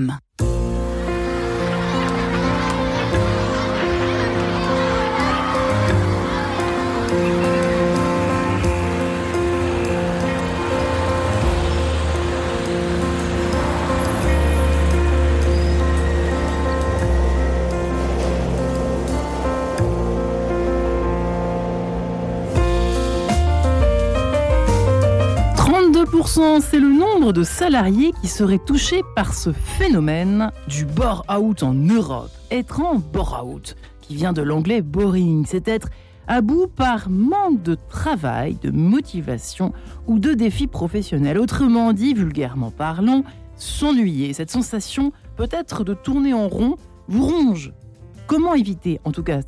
[0.00, 0.47] 嗯。
[26.60, 32.30] C'est le nombre de salariés qui seraient touchés par ce phénomène du bore-out en Europe.
[32.50, 35.88] Être en bore-out, qui vient de l'anglais boring, c'est être
[36.26, 39.72] à bout par manque de travail, de motivation
[40.06, 41.38] ou de défis professionnels.
[41.38, 43.24] Autrement dit, vulgairement parlant,
[43.56, 44.34] s'ennuyer.
[44.34, 46.76] Cette sensation peut-être de tourner en rond
[47.08, 47.72] vous ronge.
[48.26, 49.40] Comment éviter, en tout cas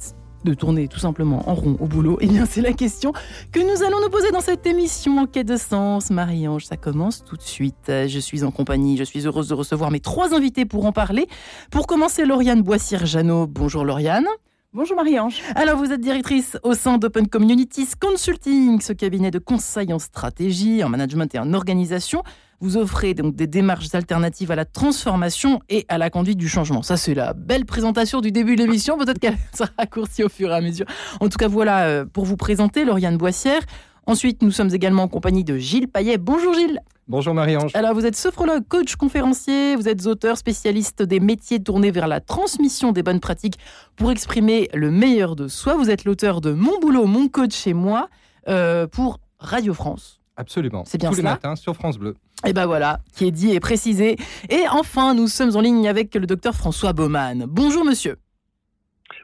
[0.45, 3.13] de tourner tout simplement en rond au boulot Eh bien, c'est la question
[3.53, 6.11] que nous allons nous poser dans cette émission en quête de sens.
[6.11, 7.87] Marie-Ange, ça commence tout de suite.
[7.89, 11.27] Je suis en compagnie, je suis heureuse de recevoir mes trois invités pour en parler.
[11.71, 13.47] Pour commencer, Lauriane Boissière-Jeannot.
[13.47, 14.27] Bonjour Lauriane.
[14.73, 15.43] Bonjour Marie-Ange.
[15.57, 20.85] Alors vous êtes directrice au sein d'Open Communities Consulting, ce cabinet de conseil en stratégie,
[20.85, 22.23] en management et en organisation.
[22.61, 26.83] Vous offrez donc des démarches alternatives à la transformation et à la conduite du changement.
[26.83, 28.97] Ça, c'est la belle présentation du début de l'émission.
[28.97, 30.87] Peut-être qu'elle sera raccourcie au fur et à mesure.
[31.19, 33.63] En tout cas, voilà euh, pour vous présenter Lauriane Boissière.
[34.07, 36.17] Ensuite, nous sommes également en compagnie de Gilles Payet.
[36.17, 36.81] Bonjour Gilles.
[37.11, 37.73] Bonjour Marie-Ange.
[37.75, 42.21] Alors, vous êtes sophrologue, coach, conférencier, vous êtes auteur, spécialiste des métiers tournés vers la
[42.21, 43.59] transmission des bonnes pratiques
[43.97, 45.75] pour exprimer le meilleur de soi.
[45.75, 48.09] Vous êtes l'auteur de Mon boulot, mon coach chez moi
[48.47, 50.21] euh, pour Radio France.
[50.37, 50.85] Absolument.
[50.87, 52.15] C'est bien Tous les matins sur France Bleu.
[52.47, 54.17] Et ben voilà, qui est dit et précisé.
[54.49, 57.45] Et enfin, nous sommes en ligne avec le docteur François Baumann.
[57.49, 58.19] Bonjour monsieur.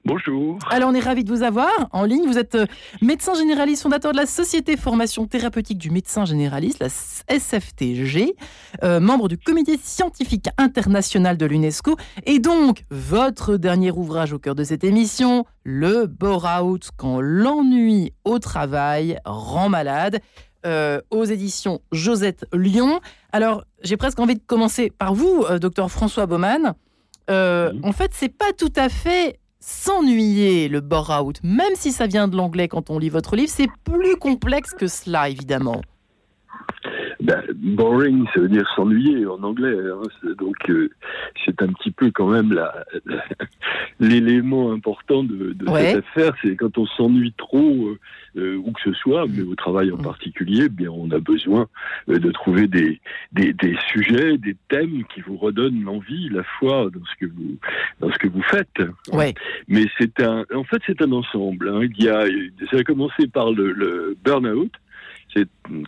[0.06, 0.60] Bonjour.
[0.70, 2.28] Alors on est ravi de vous avoir en ligne.
[2.28, 2.66] Vous êtes euh,
[3.02, 6.88] médecin généraliste, fondateur de la Société Formation Thérapeutique du Médecin Généraliste, la
[7.36, 8.36] SFTG,
[8.84, 11.96] euh, membre du Comité Scientifique International de l'UNESCO.
[12.24, 18.38] Et donc, votre dernier ouvrage au cœur de cette émission, Le Bore-out, quand l'ennui au
[18.38, 20.20] travail rend malade.
[20.64, 22.98] Euh, aux éditions Josette Lyon.
[23.31, 26.75] Alors, j'ai presque envie de commencer par vous, euh, docteur François Baumann.
[27.31, 32.28] Euh, En fait, c'est pas tout à fait s'ennuyer le bore-out, même si ça vient
[32.28, 35.82] de l'anglais quand on lit votre livre, c'est plus complexe que cela, évidemment.
[37.26, 39.76] Ben, boring, ça veut dire s'ennuyer en anglais.
[39.76, 40.31] Hein.
[40.38, 40.88] Donc, euh,
[41.44, 42.56] c'est un petit peu quand même
[44.00, 46.34] l'élément important de, de cette affaire.
[46.41, 47.98] C'est quand on s'ennuie trop, euh,
[48.37, 50.03] euh, où que ce soit, mais au travail en mm.
[50.03, 51.66] particulier, eh bien, on a besoin
[52.06, 53.00] de trouver des,
[53.32, 57.56] des, des, sujets, des thèmes qui vous redonnent l'envie, la foi dans ce que vous,
[57.98, 58.82] dans ce que vous faites.
[59.12, 59.34] Ouais.
[59.66, 61.70] Mais c'est un, en fait, c'est un ensemble.
[61.70, 61.88] Hein.
[61.98, 62.25] Il y a,
[62.70, 64.70] ça a commencé par le, le burn-out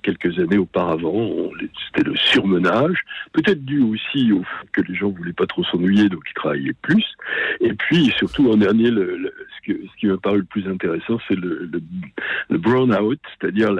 [0.02, 1.50] quelques années auparavant,
[1.86, 2.98] c'était le surmenage,
[3.32, 6.76] peut-être dû aussi au fait que les gens voulaient pas trop s'ennuyer, donc ils travaillaient
[6.82, 7.04] plus.
[7.60, 9.32] Et puis surtout en dernier, le,
[9.66, 11.70] ce, qui m'a paru le plus intéressant, c'est le,
[12.48, 13.72] le, brown out, c'est-à-dire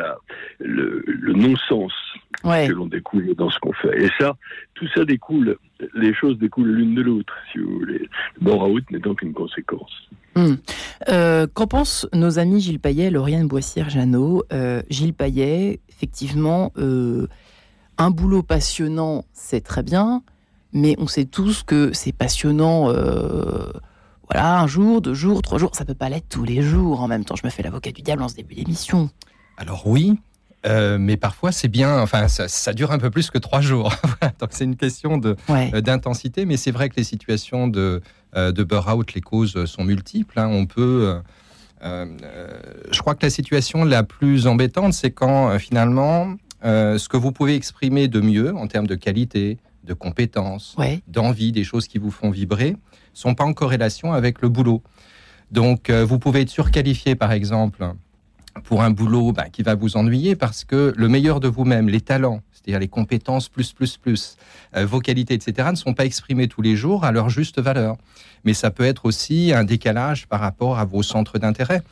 [0.60, 1.92] le, non-sens
[2.42, 4.04] que l'on découle dans ce qu'on fait.
[4.04, 4.36] Et ça,
[4.74, 5.56] tout ça découle,
[5.94, 8.08] les choses découlent l'une de l'autre, si vous voulez.
[8.40, 10.08] Le brown out n'étant qu'une conséquence.
[10.34, 10.54] Hmm.
[11.10, 14.44] Euh, qu'en pensent nos amis Gilles Payet, Lauriane Boissière-Jeannot?
[14.52, 17.26] Euh, Gilles Payet, effectivement, euh,
[17.96, 20.22] un boulot passionnant, c'est très bien,
[20.72, 22.92] mais on sait tous que c'est passionnant,
[24.30, 27.00] voilà, un jour, deux jours, trois jours, ça peut pas l'être tous les jours.
[27.00, 29.08] En même temps, je me fais l'avocat du diable en ce début d'émission.
[29.56, 30.18] Alors oui,
[30.64, 33.94] mais parfois c'est bien, enfin ça, dure un peu plus que trois jours.
[34.40, 38.02] Donc c'est une question d'intensité, mais c'est vrai que les situations de
[38.36, 40.38] euh, de burn-out, les causes sont multiples.
[40.38, 40.48] Hein.
[40.48, 41.22] On peut.
[41.82, 42.60] Euh, euh,
[42.90, 47.54] je crois que la situation la plus embêtante, c'est quand finalement ce que vous pouvez
[47.54, 50.76] exprimer de mieux en termes de qualité, de compétences,
[51.06, 52.76] d'envie, des choses qui vous font vibrer,
[53.14, 54.82] sont pas en corrélation avec le boulot.
[55.52, 57.92] Donc, vous pouvez être surqualifié, par exemple,
[58.64, 62.00] pour un boulot bah, qui va vous ennuyer parce que le meilleur de vous-même, les
[62.00, 64.36] talents, c'est-à-dire les compétences plus, plus, plus,
[64.76, 67.96] euh, vos qualités, etc., ne sont pas exprimées tous les jours à leur juste valeur.
[68.44, 71.82] Mais ça peut être aussi un décalage par rapport à vos centres d'intérêt.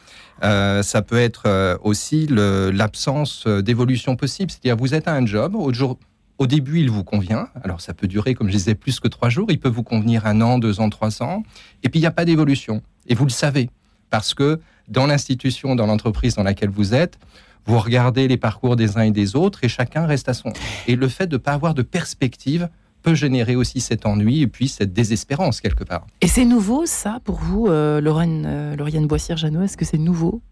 [0.43, 4.51] Euh, ça peut être euh, aussi l'absence d'évolution possible.
[4.51, 5.99] C'est-à-dire, vous êtes à un job, au, jour,
[6.39, 7.49] au début, il vous convient.
[7.65, 9.47] Alors, ça peut durer, comme je disais, plus que trois jours.
[9.51, 11.43] Il peut vous convenir un an, deux ans, trois ans.
[11.83, 12.83] Et puis, il n'y a pas d'évolution.
[13.07, 13.71] Et vous le savez.
[14.11, 17.19] Parce que dans l'institution, dans l'entreprise dans laquelle vous êtes,
[17.67, 20.53] vous regardez les parcours des uns et des autres et chacun reste à son.
[20.87, 22.69] Et le fait de ne pas avoir de perspective
[23.03, 26.07] peut générer aussi cet ennui et puis cette désespérance quelque part.
[26.21, 30.43] Et c'est nouveau ça pour vous, euh, euh, Lauriane Boissière-Jeannot Est-ce que c'est nouveau?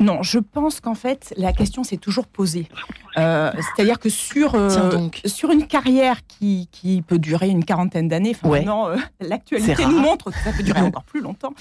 [0.00, 2.68] Non, je pense qu'en fait, la question s'est toujours posée.
[3.16, 8.36] Euh, c'est-à-dire que sur, euh, sur une carrière qui, qui, peut durer une quarantaine d'années,
[8.42, 11.54] maintenant, euh, l'actualité nous montre que ça peut durer encore plus longtemps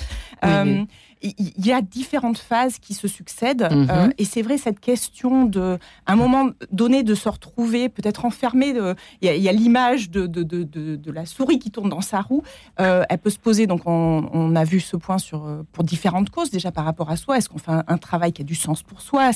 [1.24, 3.69] il y a différentes phases qui se succèdent.
[3.71, 4.13] Mhm.
[4.18, 8.74] Et c'est vrai, cette question de, un moment donné, de se retrouver peut-être enfermé.
[9.21, 12.44] Il y a, l'image de, de, de, la souris qui tourne dans sa roue.
[12.77, 13.68] Elle peut se poser.
[13.68, 17.38] Donc, on, a vu ce point sur, pour différentes causes, déjà par rapport à soi.
[17.38, 19.31] Est-ce qu'on fait un, travail qui a du sens pour soi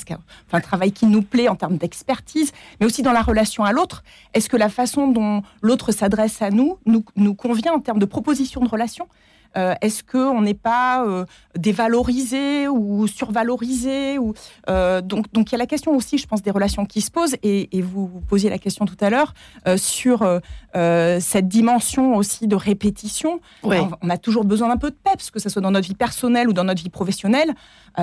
[0.52, 4.02] un travail qui nous plaît en termes d'expertise Mais aussi dans la relation à l'autre.
[4.34, 8.04] Est-ce que la façon dont l'autre s'adresse à nous, nous nous convient en termes de
[8.04, 9.08] proposition de relation?
[9.56, 11.24] Euh, est-ce qu'on n'est pas euh,
[11.56, 14.34] dévalorisé ou survalorisé ou,
[14.68, 17.10] euh, donc, donc il y a la question aussi, je pense, des relations qui se
[17.10, 17.36] posent.
[17.42, 19.34] Et, vous, vous, posiez la question tout à l'heure
[19.76, 20.26] sur
[20.74, 23.40] cette dimension aussi de répétition.
[23.62, 26.48] On, a toujours besoin d'un peu de peps, que ce soit dans notre vie personnelle
[26.48, 27.54] ou dans notre vie professionnelle.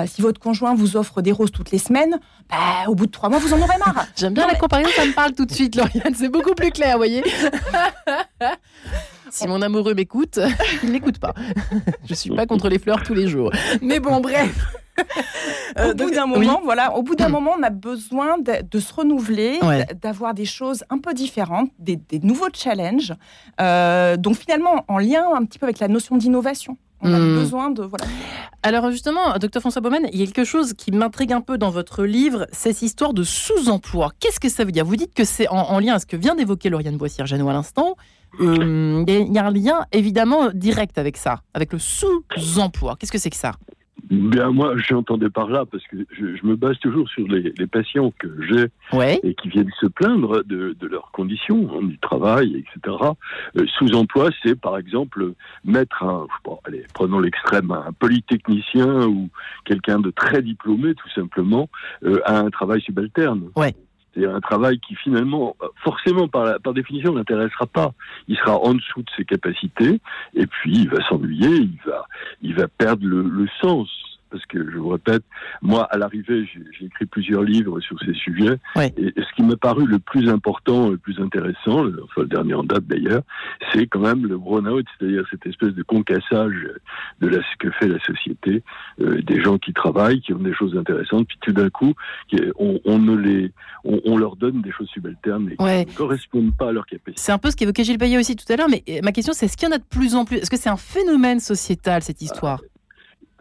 [0.06, 2.18] si votre conjoint vous offre des roses toutes les semaines,
[2.50, 4.06] bah, au bout de trois mois, vous en aurez marre.
[4.16, 6.14] J'aime bien la comparaison, ça me parle tout de suite, Lauriane.
[6.14, 7.22] C'est beaucoup plus clair, vous voyez.
[9.30, 10.38] Si mon amoureux m'écoute,
[10.82, 11.34] il n'écoute pas.
[12.08, 13.50] Je suis pas contre les fleurs tous les jours.
[13.82, 14.54] Mais bon, bref.
[15.78, 19.58] au bout d'un moment, voilà, au bout d'un moment, on a besoin de, se renouveler,
[20.00, 23.14] d'avoir des choses un peu différentes, des, nouveaux challenges.
[23.60, 26.78] Euh, donc finalement, en lien un petit peu avec la notion d'innovation.
[27.02, 27.34] On a hmm.
[27.34, 28.06] besoin de voilà.
[28.62, 31.70] Alors justement, docteur François Baumann, il y a quelque chose qui m'intrigue un peu dans
[31.70, 34.12] votre livre, c'est cette histoire de sous-emploi.
[34.18, 34.84] Qu'est-ce que ça veut dire?
[34.84, 37.96] Vous dites que c'est en, lien à ce que vient d'évoquer Lauriane Boissière-Jeannot à l'instant,
[38.40, 42.96] euh, il y a un lien évidemment direct avec ça, avec le sous-emploi.
[42.98, 43.52] Qu'est-ce que c'est que ça?
[44.10, 48.28] Bien, moi, j'entendais par là, parce que je, me base toujours sur les, patients que
[48.48, 48.66] j'ai
[49.24, 52.96] et qui viennent se plaindre de, leurs conditions, hein, du travail, etc.
[53.56, 55.32] Euh, sous-emploi, c'est par exemple
[55.64, 56.26] mettre un,
[56.64, 59.28] allez, prenons l'extrême, un polytechnicien ou
[59.64, 61.68] quelqu'un de très diplômé, tout simplement,
[62.04, 63.50] euh, à un travail subalterne.
[63.56, 63.74] Ouais.
[64.16, 67.92] C'est un travail qui finalement, forcément par, par définition, n'intéressera pas.
[68.28, 70.00] Il sera en dessous de ses capacités
[70.34, 72.06] et puis il va s'ennuyer, il va,
[72.40, 73.88] il va perdre le sens
[74.30, 75.22] parce que je vous répète,
[75.62, 79.86] moi, à l'arrivée, j'ai écrit plusieurs livres sur ces sujets, et, ce qui m'a paru
[79.86, 83.22] le plus important, le plus intéressant, le, enfin le dernier en date d'ailleurs,
[83.72, 86.54] c'est quand même le burn-out, c'est-à-dire cette espèce de concassage
[87.20, 88.62] de la, ce que fait la société,
[89.00, 91.94] euh, des gens qui travaillent, qui ont des choses intéressantes, puis tout d'un coup,
[92.58, 93.52] on, on, ne les,
[93.84, 97.20] on, leur donne des choses subalternes et qui ne correspondent pas à leur capacité.
[97.20, 99.46] C'est un peu ce qu'évoquait Gilles Payet aussi tout à l'heure, mais ma question c'est
[99.46, 100.38] est-ce qu'il y en a de plus en plus?
[100.38, 102.60] Est-ce que c'est un phénomène sociétal cette histoire?
[102.62, 102.75] Ah,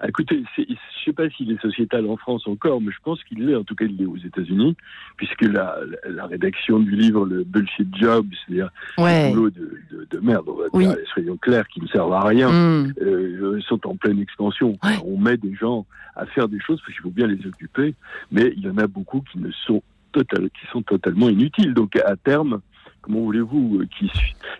[0.07, 3.45] écoutez, je ne sais pas s'il est sociétal en France encore, mais je pense qu'il
[3.45, 3.55] l'est.
[3.55, 4.75] En tout cas, il l'est aux États-Unis,
[5.17, 5.77] puisque la,
[6.07, 10.55] la, rédaction du livre, le bullshit job, c'est-à-dire le boulot de, de, de, merde, on
[10.55, 12.93] va dire, soyons clairs, qui ne servent à rien, mm.
[13.01, 14.77] euh, sont en pleine expansion.
[15.05, 17.93] On met des gens à faire des choses parce qu'il faut bien les occuper,
[18.31, 19.81] mais il y en a beaucoup qui ne sont
[20.11, 21.73] total, qui sont totalement inutiles.
[21.73, 22.61] Donc à terme,
[23.01, 24.09] comment voulez-vous, euh, qui,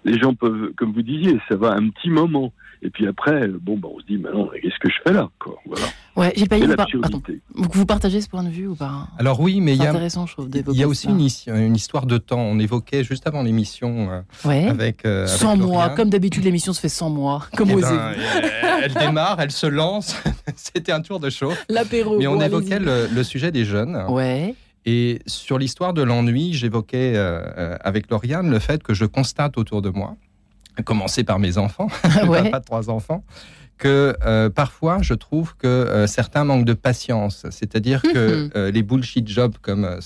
[0.03, 2.53] les gens peuvent, comme vous disiez, ça va un petit moment.
[2.81, 5.55] Et puis après, bon, bah, on se dit, maintenant, qu'est-ce que je fais là quoi
[5.65, 5.85] voilà.
[6.15, 9.07] Ouais, j'ai pas vous, vous partagez ce point de vue ou pas?
[9.19, 12.39] Alors oui, mais il y a, il y a aussi une, histoire de temps.
[12.39, 14.09] On évoquait juste avant l'émission
[14.45, 15.89] euh, avec, 100 euh, mois.
[15.89, 17.47] Comme d'habitude, l'émission se fait 100 mois.
[17.57, 18.13] Comme eh ben,
[18.81, 20.15] Elle démarre, elle se lance.
[20.55, 21.65] C'était un tour de chauffe.
[21.67, 22.17] L'apéro.
[22.17, 24.05] Mais on évoquait le, sujet des jeunes.
[24.07, 24.55] Ouais.
[24.85, 29.81] Et sur l'histoire de l'ennui, j'évoquais euh, avec Lauriane le fait que je constate autour
[29.81, 30.15] de moi
[30.83, 31.87] commencer par mes enfants,
[32.27, 32.49] ouais.
[32.49, 33.23] pas de trois enfants,
[33.77, 37.45] que euh, parfois je trouve que euh, certains manquent de patience.
[37.49, 38.49] C'est-à-dire que mhm.
[38.55, 39.99] euh, les bullshit jobs comme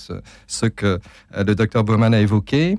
[0.46, 1.00] ce, que
[1.36, 2.78] le docteur Bowman a évoqué,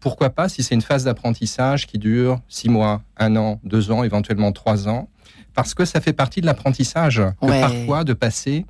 [0.00, 4.04] pourquoi pas si c'est une phase d'apprentissage qui dure six mois, un an, deux ans,
[4.04, 5.08] éventuellement trois ans,
[5.54, 8.66] parce que ça fait partie de l'apprentissage que parfois de passer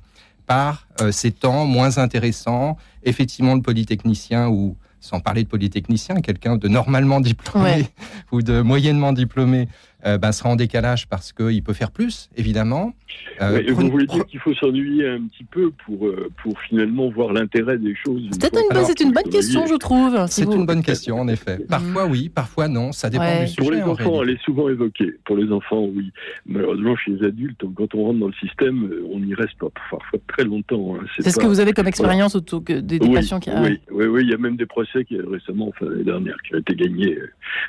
[0.47, 6.67] par ces temps moins intéressants, effectivement le polytechnicien ou sans parler de polytechnicien, quelqu'un de
[6.67, 7.87] normalement diplômé
[8.31, 9.67] ou de moyennement diplômé
[10.05, 12.93] euh, ben, sera en décalage parce qu'il peut faire plus, évidemment.
[13.41, 17.33] Euh, vous voulez dire qu'il faut s'ennuyer un petit peu pour, euh, pour finalement voir
[17.33, 18.53] l'intérêt des choses C'est
[19.01, 20.25] une, une bonne question, je trouve.
[20.27, 21.59] c'est une bonne question, en effet.
[21.67, 23.61] Parfois oui, parfois non, ça dépend du sujet.
[23.61, 25.13] Pour les enfants, elle est souvent évoquée.
[25.25, 26.11] Pour les enfants, oui.
[26.45, 30.19] Malheureusement, chez les adultes, quand on rentre dans le système, on n'y reste pas parfois
[30.27, 30.95] très longtemps.
[30.95, 31.05] Hein.
[31.19, 34.29] C'est ce que vous avez comme expérience autour des, patients qui oui, oui, oui, il
[34.29, 37.17] y a même des procès qui récemment, enfin l'année dernière, qui ont été gagnés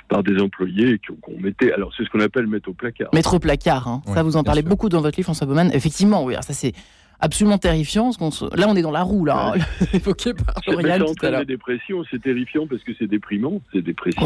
[0.08, 1.72] par des employés qu'on mettait.
[1.72, 3.08] Alors c'est ce qu'on appelle mettre au placard.
[3.12, 4.02] Mettre au placard, hein.
[4.06, 5.70] ça vous en parlez beaucoup dans votre livre, François Baumann.
[5.72, 6.72] Effectivement, oui, ça c'est
[7.20, 8.10] absolument terrifiant.
[8.54, 9.54] Là, on est dans la roue, là,
[9.92, 11.40] évoqué par Lauriane tout à l'heure.
[11.40, 14.20] La dépression, c'est terrifiant parce que c'est déprimant, c'est dépressif.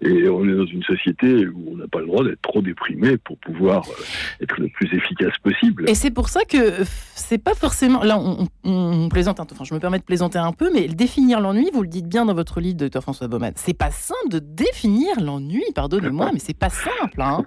[0.00, 3.16] Et on est dans une société où on n'a pas le droit d'être trop déprimé
[3.16, 5.90] pour pouvoir euh, être le plus efficace possible.
[5.90, 6.84] Et c'est pour ça que
[7.16, 8.04] c'est pas forcément.
[8.04, 8.20] Là,
[8.64, 11.88] on, plaisante, enfin, je me permets de plaisanter un peu, mais définir l'ennui, vous le
[11.88, 16.30] dites bien dans votre livre, docteur François Baumann, c'est pas simple de définir l'ennui, pardonnez-moi,
[16.32, 17.44] mais c'est pas simple, hein.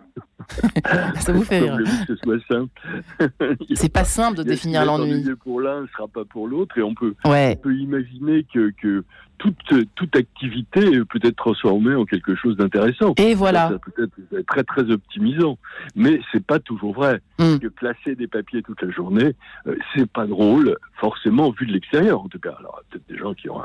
[1.19, 1.77] ça vous fait rire.
[1.77, 3.55] Que ce soit simple.
[3.75, 5.23] c'est pas simple de définir l'ennui.
[5.43, 9.05] Pour l'un, ne sera pas pour l'autre, et on peut, on peut imaginer que, que
[9.41, 13.15] toute, toute activité peut être transformée en quelque chose d'intéressant.
[13.17, 13.69] Et voilà.
[13.69, 15.57] Ça, peut être très très optimisant,
[15.95, 17.21] mais c'est pas toujours vrai.
[17.37, 19.33] Que classer des papiers toute la journée,
[19.65, 22.55] euh, c'est pas drôle, forcément vu de l'extérieur en tout cas.
[22.59, 23.59] Alors peut-être des gens qui ont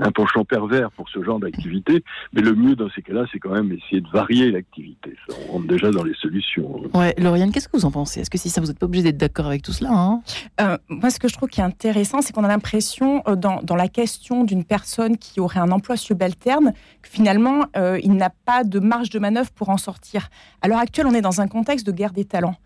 [0.00, 3.52] un, penchant pervers pour ce genre d'activité, mais le mieux dans ces cas-là, c'est quand
[3.52, 5.16] même essayer de varier l'activité.
[5.48, 6.82] on rentre déjà dans les solutions.
[6.92, 8.20] Ouais, Lauriane, qu'est-ce que vous en pensez?
[8.20, 10.20] Est-ce que si ça vous n'êtes pas obligé d'être d'accord avec tout cela hein?
[10.60, 13.62] Euh, Moi, ce que je trouve qui est intéressant, c'est qu'on a l'impression euh, dans,
[13.62, 18.30] dans la question d'une personne qui aurait un emploi subalterne, que finalement, euh, il n'a
[18.30, 20.28] pas de marge de manœuvre pour en sortir.
[20.60, 22.56] À l'heure actuelle, on est dans un contexte de guerre des talents.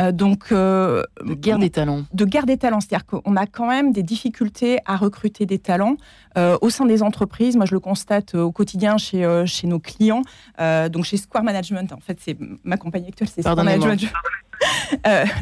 [0.00, 2.04] Euh, donc, euh, de guerre des talents.
[2.12, 5.96] De guerre des talents, c'est-à-dire qu'on a quand même des difficultés à recruter des talents
[6.36, 7.56] au sein des entreprises.
[7.56, 10.22] Moi, je le constate au quotidien chez, chez nos clients,
[10.90, 11.92] donc chez Square Management.
[11.92, 14.00] En fait, c'est ma compagnie actuelle, c'est Square Management.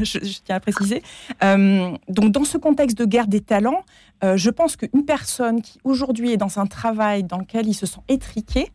[0.02, 1.02] je, tiens à préciser.
[1.40, 3.84] donc, dans ce contexte de guerre des talents,
[4.24, 7.86] euh, je pense qu'une personne qui aujourd'hui est dans un travail dans lequel il se
[7.86, 8.70] sent étriqué,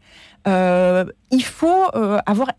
[0.47, 2.51] euh, il faut euh, avoir,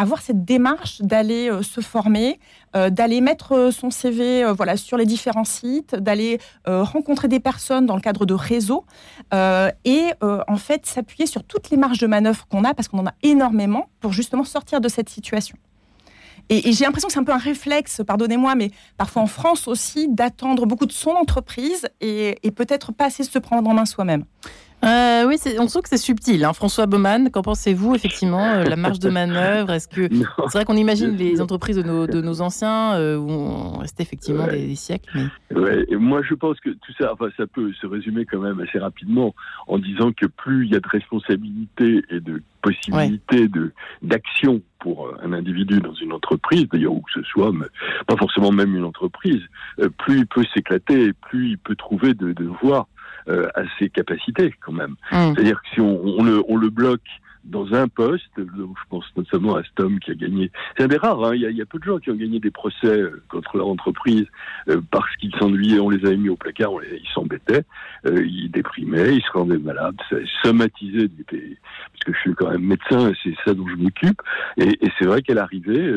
[0.00, 2.38] avoir cette démarche d'aller se former,
[2.74, 8.00] d'aller mettre son CV voilà, sur les différents sites, d'aller rencontrer des personnes dans le
[8.00, 8.84] cadre de réseaux
[9.32, 13.06] et en fait s'appuyer sur toutes les marges de manœuvre qu'on a parce qu'on en
[13.06, 15.56] a énormément pour justement sortir de cette situation.
[16.50, 20.08] Et, j'ai l'impression que c'est un peu un réflexe, pardonnez-moi, mais parfois en France aussi,
[20.08, 24.24] d'attendre beaucoup de son entreprise et, peut-être pas assez se prendre en main soi-même.
[24.82, 26.44] Euh, oui, on sent que c'est subtil.
[26.44, 26.52] Hein.
[26.52, 30.76] François Baumann, qu'en pensez-vous effectivement euh, La marge de manœuvre, est-ce que c'est vrai qu'on
[30.76, 35.28] imagine les entreprises de nos, de nos anciens euh, où on restait effectivement des, siècles.
[35.54, 38.60] Ouais, et moi je pense que tout ça, enfin, ça peut se résumer quand même
[38.60, 39.34] assez rapidement
[39.66, 43.72] en disant que plus il y a de responsabilités et de possibilités de
[44.02, 47.66] d'action pour euh, un individu dans une entreprise, d'ailleurs où que ce soit, mais
[48.06, 49.42] pas forcément même une entreprise,
[49.98, 52.88] plus il peut s'éclater et plus il peut trouver de, de voies
[53.28, 54.96] euh, à ses capacités quand même.
[55.12, 55.34] Mm.
[55.34, 57.08] C'est-à-dire que si on, on, le, on le bloque
[57.44, 60.50] dans un poste, je pense notamment à cet homme qui a gagné.
[60.76, 62.10] C'est un des rares, hein, il, y a, il, y a, peu de gens qui
[62.10, 64.26] ont gagné des procès euh, contre leur entreprise
[64.68, 67.64] euh, parce qu'ils s'ennuyaient, on les avait mis au placard, on ils s'embêtaient,
[68.06, 72.64] euh, ils déprimaient, ils se rendaient malades, ça somatisait, parce que je suis quand même
[72.64, 74.20] médecin, c'est ça dont je m'occupe,
[74.58, 75.92] et, et c'est vrai qu'à l'arrivée,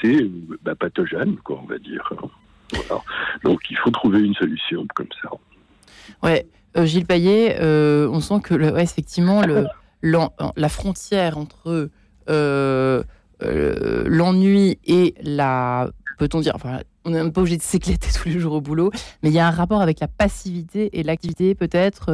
[0.00, 0.26] c'est
[0.62, 2.12] bah, pathogène, quoi, on va dire.
[2.72, 3.02] Voilà.
[3.42, 5.30] Donc il faut trouver une solution comme ça.
[6.22, 6.46] Ouais,
[6.76, 9.66] euh, Gilles Payet, euh, on sent que, le, effectivement, le,
[10.56, 11.90] la frontière entre
[12.28, 13.02] euh,
[13.40, 15.90] l'ennui et la.
[16.18, 16.52] Peut-on dire.
[16.54, 18.90] Enfin, on n'est même pas obligé de s'éclater tous les jours au boulot,
[19.22, 22.10] mais il y a un rapport avec la passivité et l'activité, peut-être.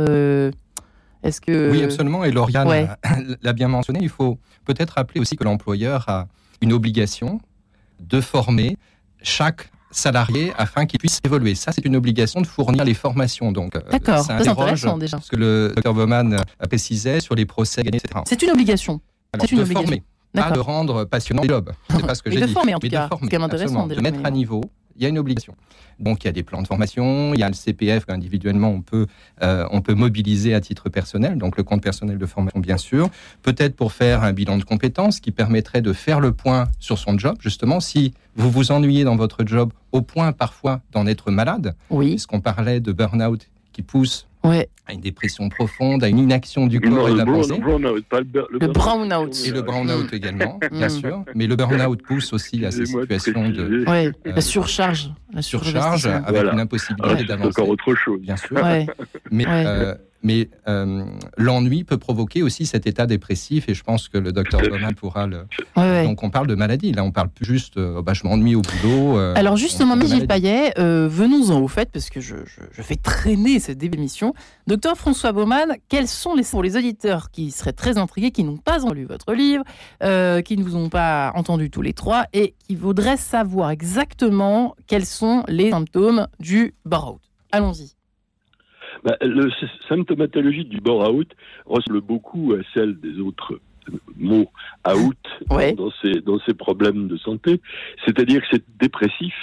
[1.23, 1.71] Est-ce que.
[1.71, 2.25] Oui, absolument.
[2.25, 2.97] Et Lauriane
[3.43, 4.01] l'a bien mentionné.
[4.03, 6.29] Il faut peut-être rappeler aussi que l'employeur a
[6.61, 7.41] une obligation
[8.01, 8.77] de former
[9.23, 11.55] chaque salariés afin qu'ils puissent évoluer.
[11.55, 13.53] Ça, c'est une obligation de fournir les formations.
[13.53, 15.19] Donc, euh, D'accord, c'est intéressant déjà.
[15.21, 16.37] Ce que le docteur Baumann
[16.69, 18.21] précisait sur les procès gagnés, etc.
[18.27, 19.01] C'est une obligation.
[19.39, 19.83] C'est une obligation.
[19.83, 20.03] former,
[20.35, 21.71] pas de rendre passionnant les jobs.
[21.91, 22.47] C'est pas ce que j'ai dit.
[22.47, 23.09] De former en tout cas.
[23.11, 23.87] C'est quand même intéressant.
[23.87, 24.63] De mettre à niveau
[25.01, 25.57] il y a une obligation.
[25.99, 28.83] Donc il y a des plans de formation, il y a le CPF qu'individuellement on
[28.83, 29.07] peut,
[29.43, 33.09] euh, on peut mobiliser à titre personnel, donc le compte personnel de formation bien sûr,
[33.43, 37.19] peut-être pour faire un bilan de compétences qui permettrait de faire le point sur son
[37.19, 41.75] job, justement, si vous vous ennuyez dans votre job au point parfois d'en être malade,
[41.91, 42.11] oui.
[42.11, 44.69] puisqu'on parlait de burn-out qui pousse ouais.
[44.87, 47.59] à une dépression profonde, à une inaction du corps et de la pensée.
[47.59, 49.43] Le brown-out.
[49.47, 50.91] Et le brown-out également, bien mm.
[50.91, 51.25] sûr.
[51.35, 53.85] Mais le burn-out pousse aussi à ces situations de...
[53.89, 55.11] Euh, la surcharge.
[55.33, 57.53] La surcharge avec une impossibilité d'avancer.
[57.55, 58.21] C'est encore autre chose.
[58.21, 58.57] Bien sûr.
[59.31, 61.05] Mais euh, mais euh,
[61.37, 65.27] l'ennui peut provoquer aussi cet état dépressif, et je pense que le docteur Baumann pourra
[65.27, 65.47] le.
[65.77, 68.63] Donc on parle de maladie, là on parle plus juste, euh, bah, je m'ennuie au
[68.63, 69.19] boulot.
[69.19, 72.37] Euh, Alors justement, Gilles Payet, venons-en au fait, parce que je,
[72.73, 74.35] fais traîner cette émission.
[74.67, 78.57] Docteur François Baumann, quels sont les pour les auditeurs qui seraient très intrigués, qui n'ont
[78.57, 79.63] pas lu votre livre,
[80.01, 85.07] qui ne vous ont pas entendu tous les trois, et qui voudraient savoir exactement quels
[85.07, 87.21] sont les symptômes du burn-out?
[87.53, 88.00] Allons-y.
[89.03, 89.51] Bah, le
[89.89, 91.31] symptomatologie du bore-out
[91.65, 93.59] ressemble beaucoup à celle des autres
[94.17, 94.51] mots
[94.87, 95.17] out
[95.49, 97.61] dans, ces, dans ces problèmes de santé.
[98.05, 99.35] C'est-à-dire que c'est dépressif,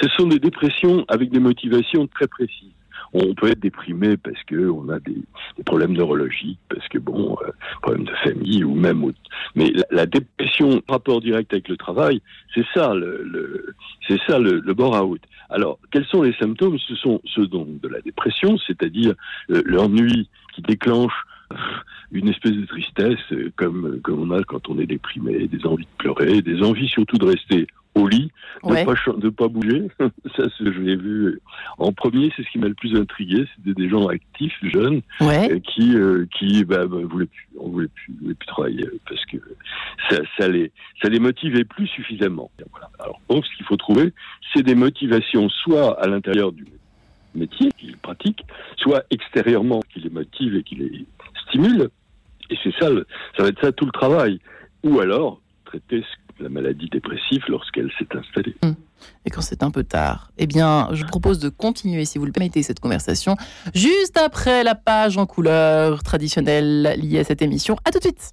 [0.00, 2.72] Ce sont des dépressions avec des motivations très précises.
[3.12, 5.22] On peut être déprimé parce que on a des,
[5.64, 7.50] problèmes neurologiques, parce que bon, euh,
[7.82, 9.18] problèmes de famille ou même autre.
[9.54, 12.20] Mais la, dépression, rapport direct avec le travail,
[12.54, 13.74] c'est ça le,
[14.06, 15.20] c'est ça le, le bore-out.
[15.50, 16.78] Alors, quels sont les symptômes?
[16.78, 19.14] Ce sont ceux donc de la dépression, c'est-à-dire
[19.50, 21.14] euh, l'ennui qui déclenche
[22.12, 25.84] une espèce de tristesse euh, comme, comme on a quand on est déprimé, des envies
[25.84, 28.30] de pleurer, des envies surtout de rester au lit,
[28.62, 29.88] de ne pas, pas bouger.
[30.36, 31.40] Ça, je l'ai vu
[31.78, 33.46] en premier, c'est ce qui m'a le plus intrigué.
[33.56, 37.88] C'était des gens actifs, jeunes, euh, qui, euh, qui bah, bah, voulaient plus, on voulait
[37.88, 39.38] plus, voulaient plus travailler parce que
[40.10, 40.70] ça, ça les,
[41.02, 42.50] ça les motivait plus suffisamment.
[42.70, 42.90] Voilà.
[42.98, 44.12] Alors, donc, ce qu'il faut trouver,
[44.54, 46.66] c'est des motivations soit à l'intérieur du
[47.34, 48.44] métier qu'ils pratiquent,
[48.76, 51.06] soit extérieurement qui les motive et qui les
[51.48, 51.88] stimule.
[52.50, 52.88] Et c'est ça,
[53.36, 54.38] ça va être ça tout le travail.
[54.84, 56.02] Ou alors traiter
[56.40, 58.54] la maladie dépressive lorsqu'elle s'est installée.
[58.62, 58.74] Hum.
[59.24, 62.24] Et quand c'est un peu tard, eh bien, je vous propose de continuer, si vous
[62.24, 63.36] le permettez, cette conversation
[63.74, 67.76] juste après la page en couleur traditionnelle liée à cette émission.
[67.84, 68.32] À tout de suite.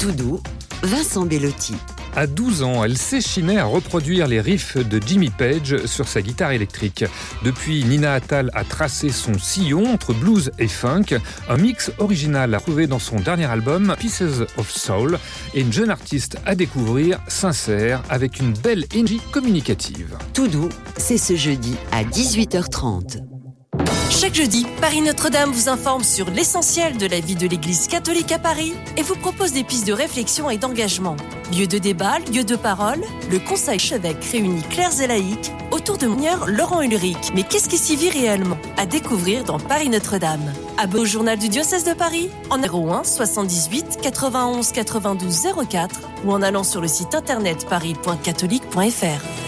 [0.00, 0.40] Tout doux,
[0.84, 1.74] Vincent Bellotti.
[2.14, 6.52] À 12 ans, elle s'échinait à reproduire les riffs de Jimmy Page sur sa guitare
[6.52, 7.06] électrique.
[7.42, 12.60] Depuis, Nina Attal a tracé son sillon entre blues et funk, un mix original à
[12.60, 15.18] trouver dans son dernier album Pieces of Soul
[15.54, 20.18] et une jeune artiste à découvrir, sincère, avec une belle énergie communicative.
[20.34, 23.33] Tout doux, c'est ce jeudi à 18h30.
[24.10, 28.38] Chaque jeudi, Paris Notre-Dame vous informe sur l'essentiel de la vie de l'Église catholique à
[28.38, 31.16] Paris et vous propose des pistes de réflexion et d'engagement.
[31.52, 36.06] Lieu de débat, lieu de parole, le Conseil Chevêque réunit clercs et laïcs autour de
[36.06, 37.32] Monseigneur Laurent Ulrich.
[37.34, 40.52] Mais qu'est-ce qui s'y vit réellement À découvrir dans Paris Notre-Dame?
[40.78, 46.42] Abonne au journal du diocèse de Paris en 01 78 91 92 04 ou en
[46.42, 49.44] allant sur le site internet paris.catholique.fr.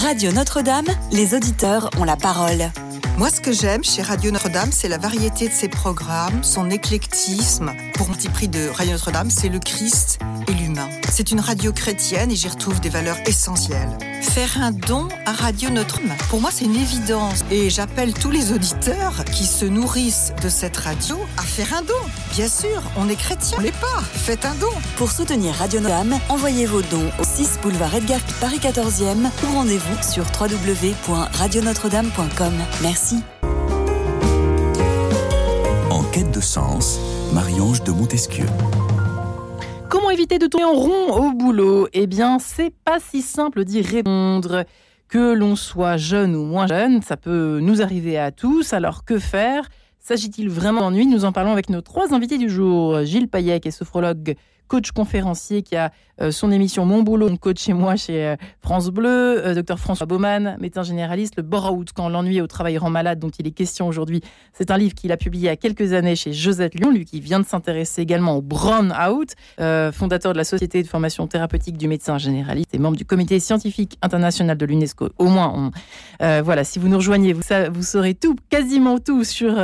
[0.00, 2.70] Radio Notre-Dame, les auditeurs ont la parole.
[3.18, 7.72] Moi, ce que j'aime chez Radio Notre-Dame, c'est la variété de ses programmes, son éclectisme.
[7.96, 10.90] Pour mon petit prix de Radio Notre-Dame, c'est le Christ et l'humain.
[11.10, 13.88] C'est une radio chrétienne et j'y retrouve des valeurs essentielles.
[14.20, 17.42] Faire un don à Radio Notre-Dame, pour moi, c'est une évidence.
[17.50, 21.94] Et j'appelle tous les auditeurs qui se nourrissent de cette radio à faire un don.
[22.32, 24.02] Bien sûr, on est chrétien, on l'est pas.
[24.12, 24.68] Faites un don.
[24.96, 29.96] Pour soutenir Radio Notre-Dame, envoyez vos dons au 6 boulevard Edgar Paris 14e ou rendez-vous
[30.02, 32.52] sur www.radionotre-dame.com.
[32.82, 33.22] Merci.
[35.88, 36.98] En quête de sens,
[37.32, 38.46] Marie-Ange de Montesquieu.
[39.88, 41.88] Comment éviter de tourner en rond au boulot?
[41.92, 44.64] Eh bien, c'est pas si simple d'y répondre.
[45.08, 48.72] Que l'on soit jeune ou moins jeune, ça peut nous arriver à tous.
[48.72, 49.68] Alors que faire?
[50.00, 51.06] S'agit-il vraiment d'ennui?
[51.06, 53.04] Nous en parlons avec nos trois invités du jour.
[53.04, 54.34] Gilles Payet, qui est sophrologue
[54.68, 58.36] coach conférencier qui a euh, son émission Mon Boulot, mon coach chez moi chez euh,
[58.60, 62.88] France Bleu, euh, docteur François Baumann, médecin généraliste, le bore-out quand l'ennui au travail rend
[62.88, 64.22] malade dont il est question aujourd'hui.
[64.54, 67.04] C'est un livre qu'il a publié il y a quelques années chez Josette Lyon, lui
[67.04, 69.34] qui vient de s'intéresser également au brown-out,
[69.92, 73.98] fondateur de la Société de formation thérapeutique du médecin généraliste et membre du comité scientifique
[74.00, 75.10] international de l'UNESCO.
[75.18, 75.70] Au moins,
[76.18, 79.54] voilà, si vous nous rejoignez, vous saurez tout, quasiment tout sur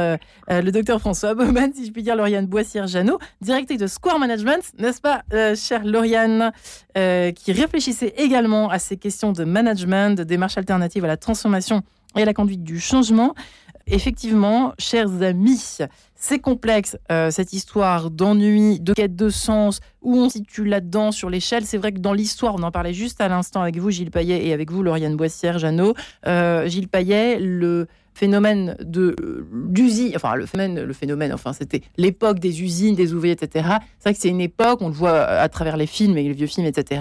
[0.49, 5.01] le docteur François Baumann, si je puis dire, Lauriane Boissière-Janot, directrice de Square Management, n'est-ce
[5.01, 6.53] pas, euh, chère Lauriane,
[6.97, 11.83] euh, qui réfléchissait également à ces questions de management, de démarche alternative à la transformation
[12.17, 13.35] et à la conduite du changement.
[13.87, 15.79] Effectivement, chers amis,
[16.15, 21.29] c'est complexe, euh, cette histoire d'ennui, de quête de sens, où on situe là-dedans sur
[21.29, 21.65] l'échelle.
[21.65, 24.47] C'est vrai que dans l'histoire, on en parlait juste à l'instant avec vous, Gilles Payet,
[24.47, 25.95] et avec vous, Lauriane Boissière, Jeannot.
[26.25, 29.17] Gilles Payet, le, phénomène de
[29.53, 33.67] d'usine, enfin le phénomène, le phénomène, enfin c'était l'époque des usines, des ouvriers, etc.
[33.99, 36.33] C'est vrai que c'est une époque, on le voit à travers les films et les
[36.33, 37.01] vieux films, etc.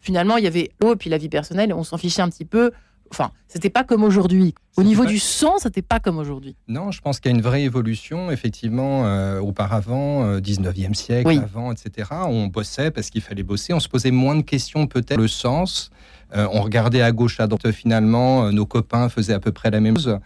[0.00, 2.44] Finalement, il y avait l'eau et puis la vie personnelle, on s'en fichait un petit
[2.44, 2.72] peu.
[3.10, 4.54] Enfin, c'était pas comme aujourd'hui.
[4.76, 6.56] Au niveau du sang, c'était pas comme aujourd'hui.
[6.68, 8.30] Non, je pense qu'il y a une vraie évolution.
[8.30, 13.72] Effectivement, euh, auparavant, 19e euh, siècle, avant, etc., on bossait parce qu'il fallait bosser.
[13.72, 15.90] On se posait moins de questions, peut-être, le sens.
[16.34, 17.70] Euh, on regardait à gauche, à droite.
[17.72, 20.18] Finalement, nos copains faisaient à peu près la même chose.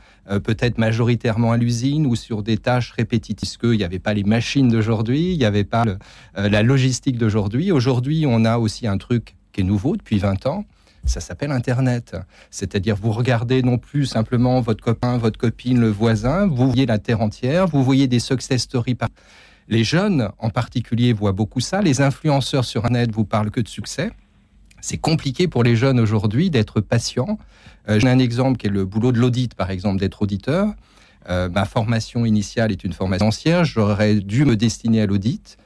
[0.45, 3.49] peut-être majoritairement à l'usine ou sur des tâches répétitives.
[3.63, 5.85] Il n'y avait pas les machines d'aujourd'hui, il n'y avait pas
[6.35, 7.73] la logistique d'aujourd'hui.
[7.73, 10.65] Aujourd'hui, on a aussi un truc qui est nouveau depuis 20 ans
[11.05, 12.17] ça s'appelle Internet.
[12.51, 16.99] C'est-à-dire, vous regardez non plus simplement votre copain, votre copine, le voisin, vous voyez la
[16.99, 18.95] terre entière, vous voyez des success stories.
[18.95, 19.09] Par...
[19.69, 21.83] Les jeunes, en particulier, voient beaucoup ça.
[21.83, 24.11] Les influenceurs sur Internet vous parlent que de succès.
[24.81, 27.39] C'est compliqué pour les jeunes aujourd'hui d'être patients.
[27.89, 30.75] Euh, J'ai un exemple qui est le boulot de l'audit, par exemple, d'être auditeur.
[31.29, 35.59] ma formation initiale est une formation ancienne, j'aurais dû me destiner à l'audit.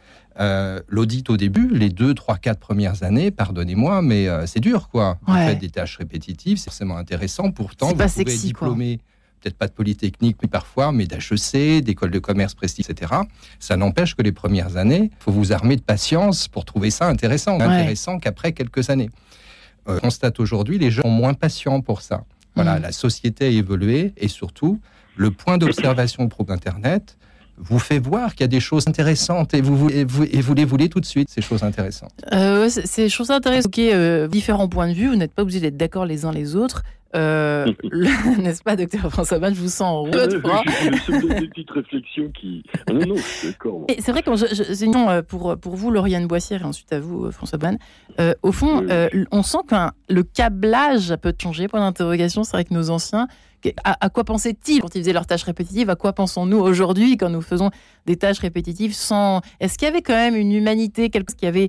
[0.88, 5.18] l'audit au début, les deux, trois, quatre premières années, pardonnez-moi, mais c'est dur, quoi.
[5.26, 7.52] Vous faites des tâches répétitives, c'est forcément intéressant.
[7.52, 8.98] Pourtant, vous pas pouvez sexy, diplômer
[9.42, 13.12] peut-être pas de Polytechnique, mais parfois, mais d'HEC, d'école de commerce prestige, etc.
[13.58, 17.08] Ça n'empêche que les premières années, il faut vous armer de patience pour trouver ça
[17.08, 19.10] intéressant, intéressant qu'après quelques années.
[19.88, 22.24] Euh, on constate aujourd'hui, les gens sont moins patients pour ça.
[22.54, 22.82] Voilà, mm.
[22.82, 24.80] la société a évolué et surtout,
[25.16, 27.16] le point d'observation pro Internet
[27.58, 30.54] vous fait voir qu'il y a des choses intéressantes et vous, et vous, et vous
[30.54, 32.12] les voulez tout de suite, ces choses intéressantes.
[32.32, 35.76] Euh, ces choses intéressantes, ok, euh, différents points de vue, vous n'êtes pas obligé d'être
[35.76, 36.82] d'accord les uns les autres.
[37.14, 37.66] Euh,
[38.38, 40.62] n'est-ce pas, docteur François Ban Je vous sens en de froid.
[41.08, 42.62] des petites réflexions qui.
[42.88, 43.86] Ah non, non, d'accord.
[43.98, 47.26] C'est vrai que c'est une euh, pour, pour vous, Lauriane Boissière, et ensuite à vous,
[47.26, 47.76] euh, François Ban.
[48.42, 48.86] au fond,
[49.30, 49.74] on sent que
[50.08, 52.44] le câblage peut changer, point d'interrogation.
[52.44, 53.28] C'est vrai que nos anciens.
[53.84, 55.88] À, quoi pensaient-ils quand ils faisaient leurs tâches répétitives?
[55.88, 57.70] À quoi pensons-nous aujourd'hui quand nous faisons
[58.06, 59.40] des tâches répétitives sans.
[59.60, 61.68] Est-ce qu'il y avait quand même une humanité, quelque chose qui avait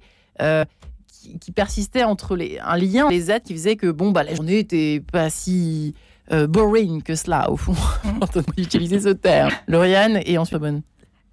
[1.39, 4.57] qui, persistait entre les, un lien, les aides qui faisait que bon, bah, la journée
[4.57, 5.93] n'était pas si
[6.31, 7.75] euh, boring que cela, au fond,
[8.19, 9.51] quand on utilisait ce terme.
[9.67, 10.81] Lauriane et ensuite bonne.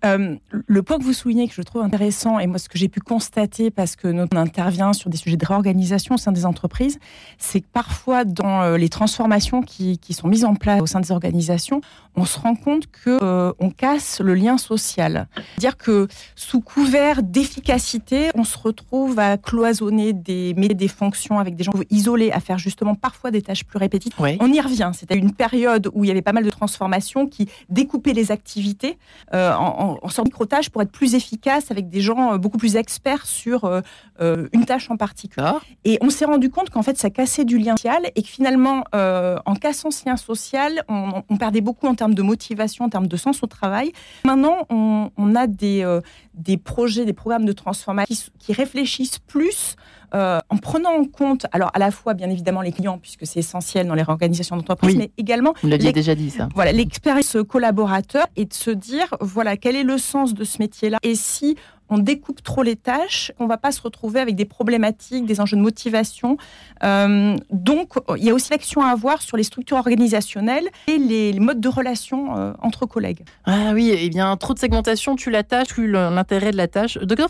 [0.05, 2.89] Euh, le point que vous soulignez, que je trouve intéressant, et moi ce que j'ai
[2.89, 6.47] pu constater, parce que nous on intervient sur des sujets de réorganisation au sein des
[6.47, 6.99] entreprises,
[7.39, 11.01] c'est que parfois dans euh, les transformations qui, qui, sont mises en place au sein
[11.01, 11.81] des organisations,
[12.17, 15.29] on se rend compte que euh, on casse le lien social.
[15.35, 21.65] C'est-à-dire que sous couvert d'efficacité, on se retrouve à cloisonner des, des fonctions avec des
[21.65, 24.19] gens isolés, à faire justement parfois des tâches plus répétitives.
[24.41, 24.91] On y revient.
[24.95, 28.99] C'était une période où il y avait pas mal de transformations qui découpaient les activités
[29.33, 33.27] en en, sorte micro-tâches pour être plus efficace avec des gens euh, beaucoup plus experts
[33.27, 33.81] sur euh,
[34.21, 35.47] euh, une tâche en particulier.
[35.85, 38.85] Et on s'est rendu compte qu'en fait, ça cassait du lien social et que finalement,
[38.93, 43.17] en cassant ce lien social, on, perdait beaucoup en termes de motivation, en termes de
[43.17, 43.93] sens au travail.
[44.25, 46.01] Maintenant, on, a des,
[46.35, 49.77] des projets, des programmes de transformation qui réfléchissent plus
[50.15, 53.41] euh, en prenant en compte, alors à la fois bien évidemment les clients, puisque c'est
[53.41, 55.55] essentiel dans les réorganisations d'entreprise, mais également.
[55.63, 56.49] Vous l'aviez déjà dit ça.
[56.55, 60.99] Voilà, l'expérience collaborateur et de se dire, voilà, quel est le sens de ce métier-là
[61.03, 61.57] et si
[61.91, 65.57] on découpe trop les tâches, on va pas se retrouver avec des problématiques, des enjeux
[65.57, 66.37] de motivation.
[66.85, 71.39] Euh, donc, il y a aussi l'action à avoir sur les structures organisationnelles et les,
[71.41, 73.25] modes de relation euh, entre collègues.
[73.45, 76.97] Ah oui, eh bien, trop de segmentation tue la tâche, tue l'intérêt de la tâche.
[76.99, 77.29] Docteur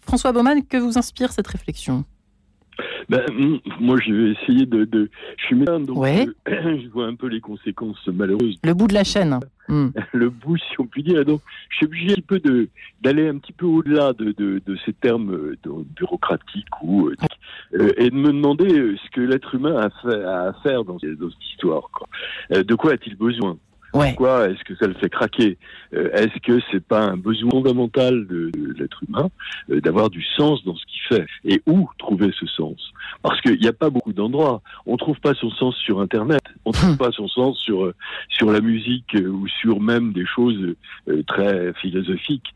[0.00, 2.04] François Baumann, que vous inspire cette réflexion?
[3.08, 3.24] Ben,
[3.80, 4.84] moi, je vais essayer de.
[4.84, 5.10] de...
[5.36, 8.58] Je suis médecin, donc euh, je vois un peu les conséquences malheureuses.
[8.64, 9.38] Le bout de la chaîne.
[9.68, 9.88] Hmm.
[10.12, 11.24] Le bout, si on peut dire.
[11.24, 12.68] Donc, je suis obligé un peu de
[13.02, 15.56] d'aller un petit peu au-delà de, de, de, ces termes euh,
[15.96, 20.84] bureaucratiques ou euh, et de me demander ce que l'être humain a, fait, à faire
[20.84, 21.90] dans, dans cette histoire.
[21.92, 22.08] Quoi.
[22.62, 23.58] de quoi a-t-il besoin?
[24.04, 25.58] Pourquoi est-ce que ça le fait craquer?
[25.94, 29.30] Euh, Est-ce que c'est pas un besoin fondamental de, l'être humain
[29.70, 31.26] euh, d'avoir du sens dans ce qu'il fait?
[31.44, 32.92] Et où trouver ce sens?
[33.22, 34.62] Parce qu'il n'y a pas beaucoup d'endroits.
[34.86, 36.42] On trouve pas son sens sur Internet.
[36.64, 36.96] On trouve hmm.
[36.96, 37.94] pas son sens sur euh,
[38.28, 40.74] sur la musique ou sur même des choses
[41.26, 42.54] très philosophiques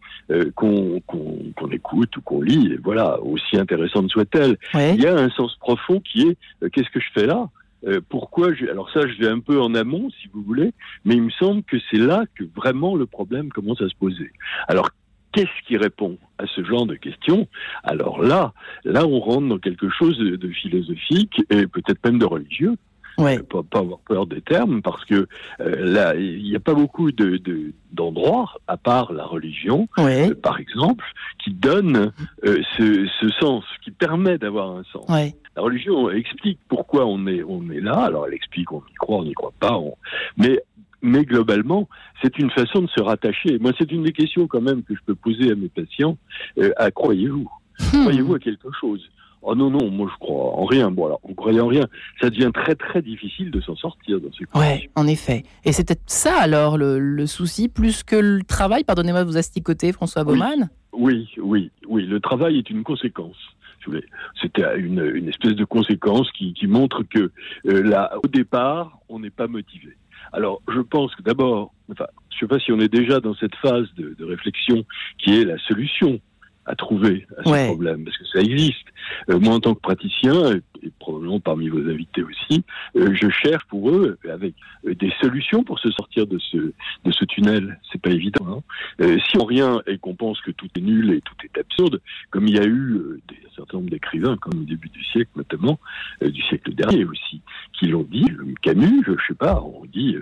[0.54, 2.72] qu'on qu'on écoute ou qu'on lit.
[2.72, 4.56] Et voilà, aussi intéressantes soient-elles.
[4.74, 7.48] Il y a un sens profond qui est qu'est-ce que je fais là?
[7.86, 8.48] Euh, pourquoi.
[8.70, 10.72] Alors ça, je vais un peu en amont, si vous voulez,
[11.04, 14.30] mais il me semble que c'est là que vraiment le problème commence à se poser.
[14.68, 14.90] Alors
[15.32, 17.46] qu'est-ce qui répond à ce genre de questions?
[17.84, 18.52] Alors là,
[18.84, 22.74] là, on rentre dans quelque chose de, philosophique et peut-être même de religieux.
[23.20, 23.38] Ouais.
[23.38, 25.26] Euh, pas, pas, avoir peur des termes, parce que
[25.60, 27.40] euh, là, il n'y a pas beaucoup de,
[27.92, 29.88] d'endroits, à part la religion,
[30.42, 31.04] par exemple,
[31.42, 35.06] qui donnent ce, ce, sens, qui permet d'avoir un sens.
[35.56, 37.98] La religion explique pourquoi on est, on est là.
[38.04, 39.78] Alors elle explique, on y croit, on n'y croit pas.
[40.36, 40.62] Mais,
[41.02, 41.88] mais globalement,
[42.22, 43.58] c'est une façon de se rattacher.
[43.58, 46.16] Moi, c'est une des questions quand même que je peux poser à mes patients.
[46.58, 47.50] Euh, à croyez-vous?
[47.78, 48.02] Hmm.
[48.02, 49.10] Croyez-vous à quelque chose?
[49.42, 50.90] Oh non, non, moi je crois en rien.
[50.90, 51.86] Bon, alors, on croyait en rien.
[52.20, 54.84] Ça devient très, très difficile de s'en sortir dans ces conditions.
[54.84, 55.44] Oui, en effet.
[55.64, 58.84] Et c'est peut-être ça, alors, le, souci, plus que le travail.
[58.84, 60.68] Pardonnez-moi de vous asticoter, François Baumann.
[60.92, 62.04] Oui, oui, oui.
[62.06, 63.36] Le travail est une conséquence.
[64.40, 67.30] C'était une, une, espèce de conséquence qui, qui montre que
[67.66, 69.96] euh, là, au départ, on n'est pas motivé.
[70.32, 73.34] Alors, je pense que d'abord, enfin, je ne sais pas si on est déjà dans
[73.34, 74.84] cette phase de, de réflexion
[75.18, 76.20] qui est la solution
[76.70, 78.86] à trouver à ce problème, parce que ça existe.
[79.28, 82.64] Euh, moi, en tant que praticien, et, probablement parmi vos invités aussi,
[82.96, 84.54] euh, je cherche pour eux avec
[84.86, 87.80] euh, des solutions pour se sortir de ce de ce tunnel.
[87.90, 88.46] C'est pas évident.
[88.48, 88.62] Hein.
[89.00, 92.00] Euh, si on rien et qu'on pense que tout est nul et tout est absurde,
[92.30, 95.30] comme il y a eu des, un certain nombre d'écrivains, comme au début du siècle
[95.36, 95.78] notamment,
[96.22, 97.40] du siècle dernier aussi,
[97.78, 98.26] qui l'ont dit,
[98.62, 100.16] Camus, je sais pas, on dit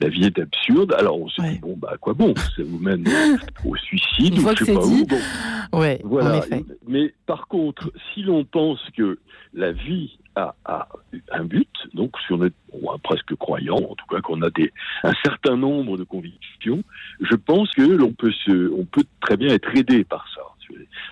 [0.00, 2.78] la vie est absurde, alors on se dit bon bah à quoi bon, ça vous
[2.78, 3.06] mène
[3.64, 5.06] au suicide ou je sais pas où.
[5.06, 5.78] Bon.
[5.78, 6.40] Ouais, voilà.
[6.86, 9.18] Mais par contre, si l'on pense que
[9.54, 10.54] la vie a,
[11.30, 12.52] un but, donc si on est
[13.02, 16.82] presque croyant, en tout cas qu'on a des, un certain nombre de convictions,
[17.20, 20.42] je pense que l'on peut se, on peut très bien être aidé par ça,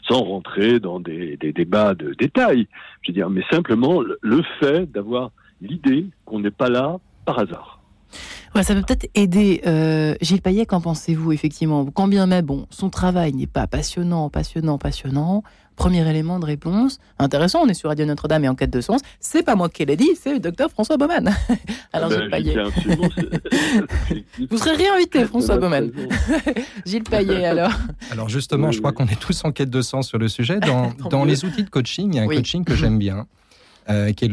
[0.08, 2.66] sans rentrer dans des, débats de détails.
[3.02, 7.79] Je veux dire, mais simplement le fait d'avoir l'idée qu'on n'est pas là par hasard.
[8.54, 9.60] Ouais, ça peut peut-être aider.
[9.66, 11.86] Euh, Gilles Payet, qu'en pensez-vous, effectivement?
[11.86, 15.42] Quand bien même, bon, son travail n'est pas passionnant, passionnant, passionnant.
[15.76, 16.98] Premier élément de réponse.
[17.18, 19.00] Intéressant, on est sur Radio Notre-Dame et en quête de sens.
[19.18, 21.34] C'est pas moi qui l'ai dit, c'est le docteur François Baumann.
[21.92, 22.54] Alors, Gilles Payet.
[24.50, 25.90] Vous serez réinvité, François Baumann.
[26.84, 27.72] Gilles Payet, alors.
[28.10, 30.60] Alors, justement, je crois qu'on est tous en quête de sens sur le sujet.
[30.60, 33.26] Dans, dans les outils de coaching, il y a un coaching que j'aime bien.
[33.90, 34.32] Euh, qui est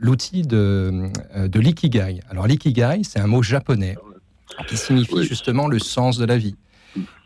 [0.00, 2.20] l'outil de, euh, de l'ikigai.
[2.30, 3.96] Alors l'ikigai, c'est un mot japonais
[4.68, 6.56] qui signifie justement le sens de la vie.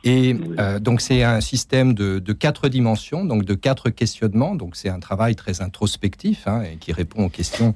[0.02, 4.56] Et euh, donc c'est un système de, de, quatre dimensions, donc de quatre questionnements.
[4.56, 7.72] Donc c'est un travail très introspectif hein, et qui répond aux questions,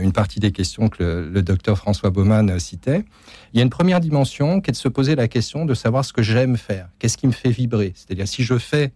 [0.00, 3.04] une partie des questions que le, le, docteur François Baumann citait.
[3.52, 6.06] Il y a une première dimension qui est de se poser la question de savoir
[6.06, 7.92] ce que j'aime faire, qu'est-ce qui me fait vibrer?
[7.96, 8.92] C'est-à-dire si je fais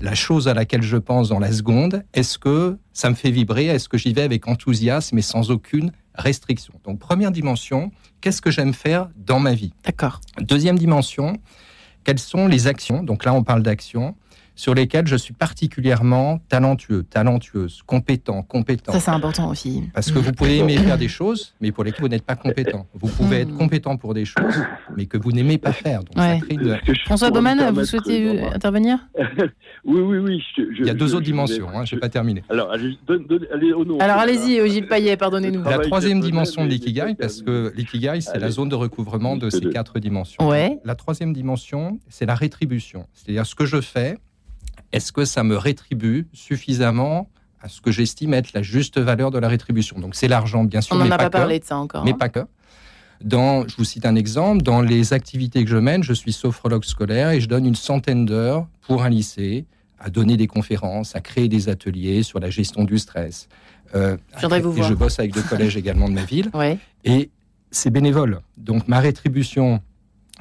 [0.00, 3.66] la chose à laquelle je pense dans la seconde, est-ce que ça me fait vibrer?
[3.66, 6.74] Est-ce que j'y vais avec enthousiasme et sans aucune restriction?
[6.84, 9.72] Donc première dimension, qu'est-ce que j'aime faire dans ma vie?
[9.84, 10.20] D'accord.
[10.40, 11.38] Deuxième dimension,
[12.04, 13.02] quelles sont les actions?
[13.02, 14.14] Donc là, on parle d'actions
[14.54, 18.92] sur lesquelles je suis particulièrement talentueux, talentueuse, compétent, compétent.
[18.92, 19.84] Ça, c'est important aussi.
[19.94, 22.86] Parce que vous pouvez aimer faire des choses, mais pour lesquelles vous n'êtes pas compétent.
[22.94, 24.62] Vous pouvez être compétent pour des choses,
[24.96, 26.00] mais que vous n'aimez pas faire.
[27.04, 28.98] François Baumann, vous souhaitez intervenir?
[29.86, 30.42] Oui, oui, oui.
[30.80, 32.42] Il y a deux autres dimensions, hein, je n'ai pas terminé.
[32.48, 32.96] Alors, allez,
[34.00, 35.62] Alors allez-y, Gilles Payet, pardonnez-nous.
[35.62, 39.68] La troisième dimension de l'ikigai, parce que l'ikigai, c'est la zone de recouvrement de ces
[39.68, 40.48] quatre dimensions.
[40.48, 40.78] Ouais.
[40.84, 43.06] La troisième dimension, c'est la rétribution.
[43.12, 44.16] C'est-à-dire ce que je fais,
[44.94, 47.28] est-ce que ça me rétribue suffisamment
[47.60, 49.98] à ce que j'estime être la juste valeur de la rétribution?
[49.98, 50.94] Donc c'est l'argent, bien sûr.
[50.94, 52.04] On n'en a pas, parlé de ça encore.
[52.04, 52.16] Mais hein.
[52.18, 52.46] pas que.
[53.20, 56.84] Dans, je vous cite un exemple, dans les activités que je mène, je suis sophrologue
[56.84, 59.66] scolaire et je donne une centaine d'heures pour un lycée
[59.98, 63.48] à donner des conférences, à créer des ateliers sur la gestion du stress.
[63.94, 66.50] Euh, vous et je bosse avec deux collèges également de ma ville.
[66.54, 66.78] Ouais.
[67.04, 67.30] Et
[67.70, 68.40] c'est bénévole.
[68.56, 69.80] Donc ma rétribution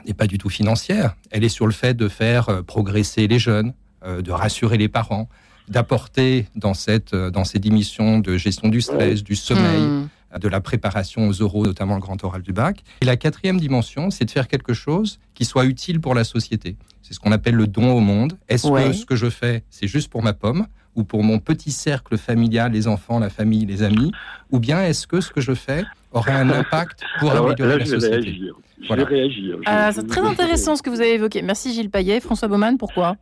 [0.06, 1.16] n'est pas du tout financière.
[1.32, 5.30] Elle est sur le fait de faire euh, progresser les jeunes, de rassurer les parents,
[5.68, 10.10] d'apporter dans, cette, euh, dans ces démissions de gestion du stress, du sommeil, hmm.
[10.40, 12.84] de la préparation aux oraux, notamment le grand oral du bac.
[13.02, 16.76] Et la quatrième dimension, c'est de faire quelque chose qui soit utile pour la société.
[17.02, 18.38] C'est ce qu'on appelle le don au monde.
[18.50, 21.72] Est-ce que ce que je fais, c'est juste pour ma pomme ou pour mon petit
[21.72, 24.12] cercle familial, les enfants, la famille, les amis?
[24.52, 28.52] Ou bien est-ce que ce que je fais aura un impact pour améliorer la société?
[28.82, 29.58] Je vais réagir.
[29.66, 31.42] Ah, c'est très intéressant ce que vous avez évoqué.
[31.42, 32.20] Merci Gilles Payet.
[32.20, 33.18] François Baumann, pourquoi?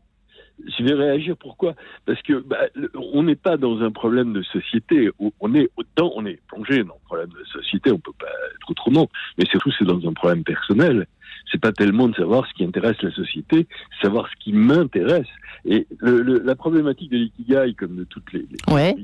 [0.67, 1.35] Je vais réagir.
[1.37, 1.75] Pourquoi?
[2.05, 2.67] Parce que bah,
[3.13, 5.09] on n'est pas dans un problème de société.
[5.39, 7.91] On est autant, on est plongé dans un problème de société.
[7.91, 9.09] On peut pas être autrement.
[9.37, 11.07] Mais surtout, c'est dans un problème personnel.
[11.51, 13.67] C'est pas tellement de savoir ce qui intéresse la société,
[14.01, 15.27] savoir ce qui m'intéresse.
[15.65, 18.95] Et le, la problématique de l'ikigai, comme de toutes les, les ouais.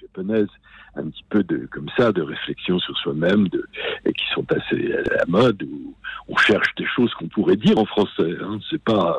[0.00, 0.48] japonaises,
[0.96, 3.66] un petit peu de comme ça de réflexion sur soi-même de
[4.04, 5.94] et qui sont assez à la mode où
[6.28, 8.58] on cherche des choses qu'on pourrait dire en français hein.
[8.70, 9.18] c'est pas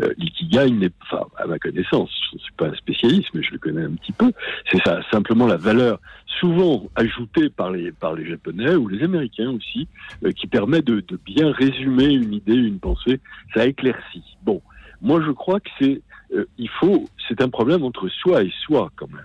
[0.00, 3.42] euh, euh l'ikigai n'est enfin à ma connaissance je ne suis pas un spécialiste mais
[3.42, 4.32] je le connais un petit peu
[4.70, 9.50] c'est ça simplement la valeur souvent ajoutée par les par les japonais ou les américains
[9.50, 9.88] aussi
[10.24, 13.20] euh, qui permet de, de bien résumer une idée une pensée
[13.54, 14.62] ça éclaircit bon
[15.00, 16.02] moi je crois que c'est
[16.32, 19.24] euh, il faut c'est un problème entre soi et soi quand même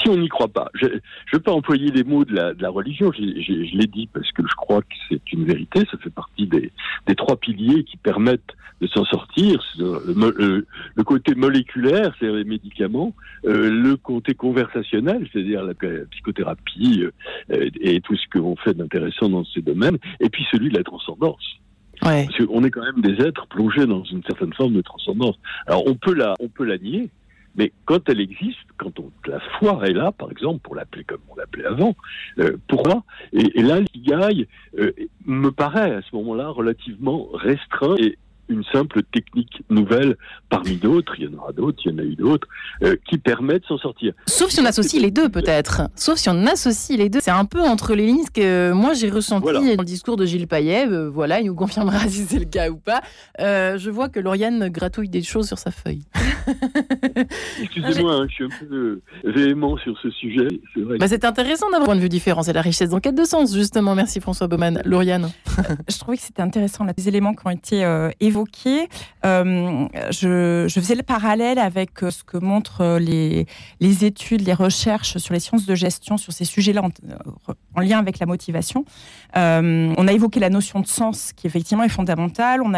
[0.00, 0.86] si on n'y croit pas, je
[1.32, 4.08] ne pas employer les mots de la, de la religion, je, je, je l'ai dit
[4.12, 6.70] parce que je crois que c'est une vérité, ça fait partie des,
[7.06, 13.14] des trois piliers qui permettent de s'en sortir, le, le, côté moléculaire, c'est-à-dire les médicaments,
[13.44, 15.74] euh, le côté conversationnel, c'est-à-dire la,
[16.10, 17.04] psychothérapie
[17.50, 20.76] euh, et tout ce que l'on fait d'intéressant dans ces domaines, et puis celui de
[20.76, 21.44] la transcendance.
[22.04, 22.26] Ouais.
[22.26, 25.36] Parce qu'on est quand même des êtres plongés dans une certaine forme de transcendance.
[25.68, 27.08] Alors on peut la, on peut la nier,
[27.56, 28.92] mais quand elle existe, quand
[29.26, 31.94] la foi est là, par exemple, pour l'appeler comme on l'appelait avant,
[32.38, 33.04] euh, pourquoi?
[33.32, 34.92] Et, là, l'ikigai euh,
[35.26, 40.16] me paraît à ce moment-là relativement restreint et une simple technique nouvelle
[40.48, 42.46] parmi d'autres, il y en aura d'autres, il y en a eu d'autres,
[42.82, 44.12] euh, qui permettent de s'en sortir.
[44.26, 45.82] Sauf si on associe les deux peut-être.
[45.96, 47.20] Sauf si on associe les deux.
[47.22, 50.46] C'est un peu entre les lignes que moi j'ai ressenti dans le discours de Gilles
[50.46, 50.86] Payet.
[50.88, 53.00] Euh, voilà, il nous confirmera si c'est le cas ou pas.
[53.40, 56.02] Euh, je vois que Lauriane gratouille des choses sur sa feuille.
[57.62, 60.48] Excusez-moi, hein, je suis un peu véhément sur ce sujet.
[60.74, 60.82] C'est
[61.22, 62.42] bah, intéressant d'avoir un point de vue différent.
[62.42, 63.94] C'est la richesse d'enquête de sens, justement.
[63.94, 64.82] Merci François Baumann.
[64.84, 65.30] Lauriane.
[65.88, 67.82] je trouvais que c'était intéressant, les éléments qui ont été
[68.20, 68.41] évoqués
[69.24, 75.18] euh, je, faisais le parallèle avec euh, ce que montrent euh, les, études, les recherches
[75.18, 76.82] sur les sciences de gestion sur ces sujets-là
[77.74, 78.84] en, lien avec la motivation.
[79.34, 82.60] on a évoqué la notion de sens qui effectivement est fondamentale.
[82.62, 82.74] On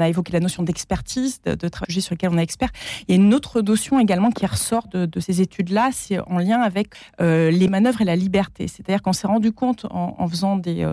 [0.00, 1.68] a, évoqué la notion d'expertise, de, de
[2.00, 2.70] sur lequel on est expert.
[3.06, 6.60] Il y a une autre notion également qui ressort de, ces études-là, c'est en lien
[6.60, 8.68] avec les manœuvres et la liberté.
[8.68, 10.86] C'est-à-dire qu'on s'est rendu compte en, en faisant des,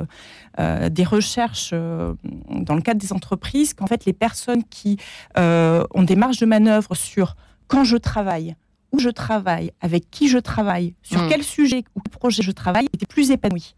[0.57, 4.97] des recherches dans le cadre des entreprises qu'en fait les personnes qui
[5.37, 7.35] euh, ont des marges de manœuvre sur
[7.67, 8.55] quand je travaille,
[8.91, 11.29] où je travaille, avec qui je travaille, sur hmm.
[11.29, 13.75] quel sujet ou projet je travaille, étaient plus épanouies.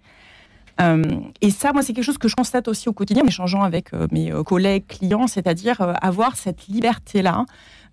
[0.80, 1.04] Euh,
[1.42, 3.94] et ça, moi, c'est quelque chose que je constate aussi au quotidien, en échangeant avec
[3.94, 7.46] euh, mes collègues, clients, c'est-à-dire avoir cette liberté-là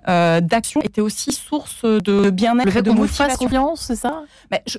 [0.09, 2.67] euh, d'action était aussi source de bien-être.
[2.67, 4.23] Le fait de vous fasse confiance, c'est ça?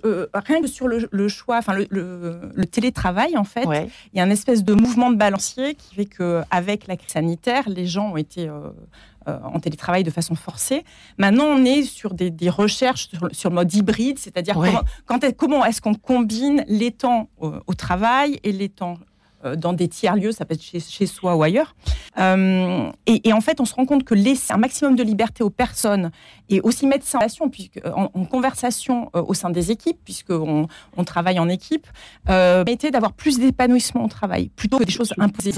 [0.05, 3.65] Euh, Rien que sur le, choix, enfin le, télétravail, en fait,
[4.13, 7.63] il y a un espèce de mouvement de balancier qui fait qu'avec la crise sanitaire,
[7.67, 8.69] les gens ont été euh,
[9.25, 10.83] en télétravail de façon forcée.
[11.17, 14.55] Maintenant, on est sur des, recherches sur, le mode hybride, c'est-à-dire
[15.07, 18.97] comment, comment est-ce qu'on combine les temps au travail et les temps
[19.55, 21.75] dans des tiers-lieux, ça peut être chez, soi ou ailleurs.
[22.17, 25.49] Euh, et, en fait, on se rend compte que laisser un maximum de liberté aux
[25.49, 26.11] personnes
[26.49, 30.67] et aussi mettre ça en relation, puisque, en, conversation euh, au sein des équipes, puisqu'on
[30.97, 31.87] on travaille en équipe,
[32.29, 35.51] euh, d'avoir plus d'épanouissement au travail, plutôt que des choses imposées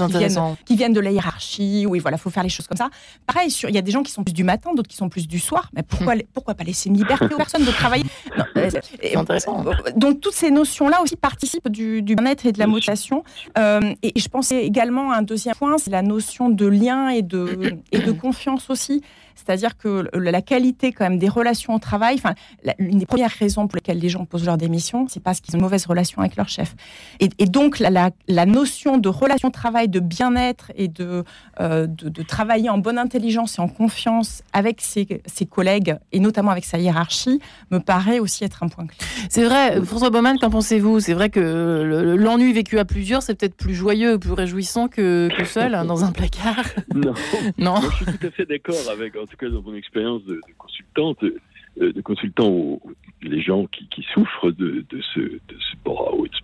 [0.64, 2.88] qui viennent, de la hiérarchie, où il voilà, faut faire les choses comme ça.
[3.26, 5.28] Pareil, il y a des gens qui sont plus du matin, d'autres qui sont plus
[5.28, 5.70] du soir.
[5.74, 6.22] Mais pourquoi, hum.
[6.32, 8.06] pourquoi pas laisser une liberté aux personnes de travailler?
[9.02, 9.64] C'est intéressant.
[9.96, 13.24] Donc, toutes ces notions-là aussi participent du, bien-être et de la motivation.
[13.58, 17.22] Euh, et, je pensais également à un deuxième point, c'est la notion de lien et
[17.22, 19.02] de, et de confiance aussi.
[19.38, 22.34] C'est-à-dire que la qualité quand même des relations au travail, enfin,
[22.78, 25.58] l'une des premières raisons pour lesquelles les gens posent leur démission, c'est parce qu'ils ont
[25.58, 26.74] une mauvaise relation avec leur chef.
[27.20, 31.24] Et, donc la, la, notion de relation au travail, de bien-être et de,
[31.60, 36.50] euh, de, travailler en bonne intelligence et en confiance avec ses, ses, collègues et notamment
[36.50, 38.98] avec sa hiérarchie me paraît aussi être un point clé.
[39.30, 41.00] C'est vrai, François Baumann, qu'en pensez-vous?
[41.00, 45.44] C'est vrai que l'ennui vécu à plusieurs, c'est peut-être plus joyeux, plus réjouissant que, que
[45.44, 46.64] seul hein, dans un placard?
[46.94, 47.14] Non,
[47.58, 47.80] non.
[47.80, 51.92] je suis tout à fait d'accord avec tout cas dans mon expérience de, consultante, euh,
[51.92, 52.80] de consultant
[53.22, 55.76] les gens qui, souffrent de, ce, de ce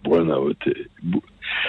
[0.02, 0.58] burn-out,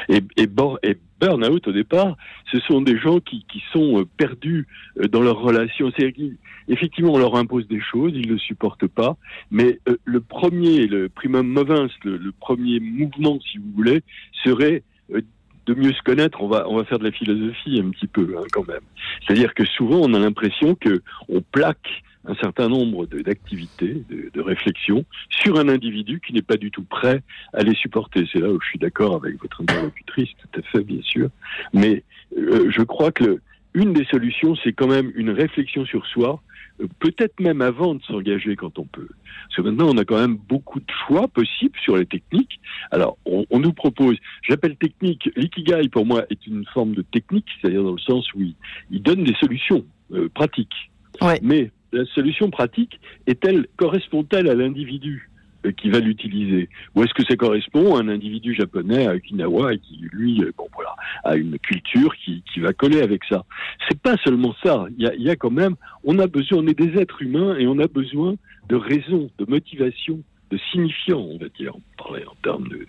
[0.09, 2.17] et, et, burn-out au départ,
[2.51, 4.67] ce sont des gens qui, sont euh, perdus
[4.99, 5.91] euh, dans leurs relations.
[6.67, 9.17] Effectivement, on leur impose des choses, ils ne le supportent pas,
[9.51, 14.01] mais le premier, le primum movens, le, premier mouvement, si vous voulez,
[14.43, 14.83] serait
[15.65, 18.35] de mieux se connaître, on va, on va faire de la philosophie un petit peu
[18.37, 18.81] hein, quand même.
[19.25, 24.41] C'est-à-dire que souvent on a l'impression que on plaque un certain nombre d'activités, de, de,
[24.41, 27.21] réflexions sur un individu qui n'est pas du tout prêt
[27.53, 28.27] à les supporter.
[28.31, 31.29] C'est là où je suis d'accord avec votre interlocutrice, tout à fait bien sûr.
[31.73, 32.03] Mais
[32.37, 33.39] euh, je crois que
[33.75, 36.41] une des solutions, c'est quand même une réflexion sur soi,
[36.99, 39.07] peut-être même avant de s'engager quand on peut.
[39.47, 42.59] Parce que maintenant, on a quand même beaucoup de choix possibles sur les techniques.
[42.91, 47.83] Alors, on, nous propose, j'appelle technique, l'ikigai pour moi est une forme de technique, c'est-à-dire
[47.83, 50.91] dans le sens où il, donne des solutions euh, pratiques.
[51.41, 55.29] Mais la solution pratique est-elle, correspond-elle à l'individu?
[55.71, 56.69] Qui va l'utiliser.
[56.95, 60.51] Ou est-ce que ça correspond à un individu japonais à Okinawa et qui, lui, euh,
[60.57, 63.45] bon voilà, a une culture qui, va coller avec ça?
[63.87, 64.85] C'est pas seulement ça.
[64.97, 67.57] Il y a, y a quand même, on a besoin, on est des êtres humains
[67.57, 68.35] et on a besoin
[68.69, 70.19] de raison, de motivation,
[70.71, 72.87] signifiant, on va dire, on parlait en termes de,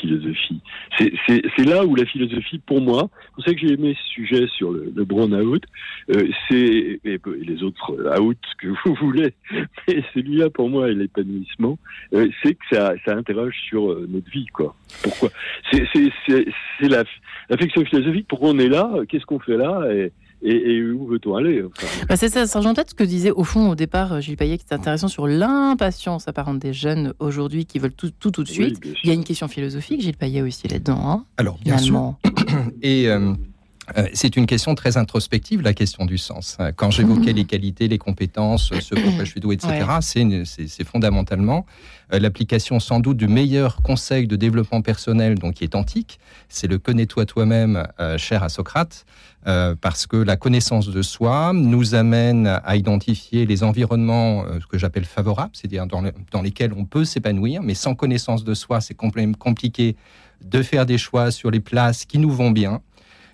[0.00, 0.60] philosophie.
[0.98, 4.46] C'est là où la philosophie, pour moi, c'est pour ça que j'ai aimé ce sujet
[4.48, 5.62] sur le, le brown-out,
[6.10, 11.78] euh, c'est, et, les autres out que vous voulez, mais celui-là, pour moi, est l'épanouissement,
[12.14, 14.74] euh, c'est que ça, ça interroge sur euh, notre vie, quoi.
[15.02, 15.30] Pourquoi?
[15.72, 15.80] C'est
[16.80, 17.04] la,
[17.48, 21.62] la philosophique, pourquoi on est là, qu'est-ce qu'on fait là, et, et, où veut-on aller
[22.08, 24.58] bah C'est ça, Sergent Tête, ce que disait au fond au départ euh, Gilles Payet,
[24.58, 28.48] qui est intéressant sur l'impatience apparente des jeunes aujourd'hui qui veulent tout tout, tout de
[28.48, 28.80] suite.
[29.02, 31.00] Il y a une question philosophique, Gilles Payet aussi là-dedans.
[31.04, 32.14] Hein, Alors, bien sûr.
[32.82, 33.32] Et euh,
[34.14, 36.56] c'est une question très introspective, la question du sens.
[36.60, 41.66] Euh, quand j'évoquais les qualités, les compétences, ce pourquoi je suis doué, etc., c'est fondamentalement
[42.12, 46.18] euh, l'application sans doute du meilleur conseil de développement personnel, donc qui est antique.
[46.48, 47.86] C'est le connais-toi toi-même,
[48.18, 49.04] cher à Socrate,
[49.44, 55.50] parce que la connaissance de soi nous amène à identifier les environnements que j'appelle favorables,
[55.54, 59.96] c'est-à-dire dans, dans, lesquels on peut s'épanouir, mais sans connaissance de soi, c'est compliqué
[60.44, 62.80] de faire des choix sur les places qui nous vont bien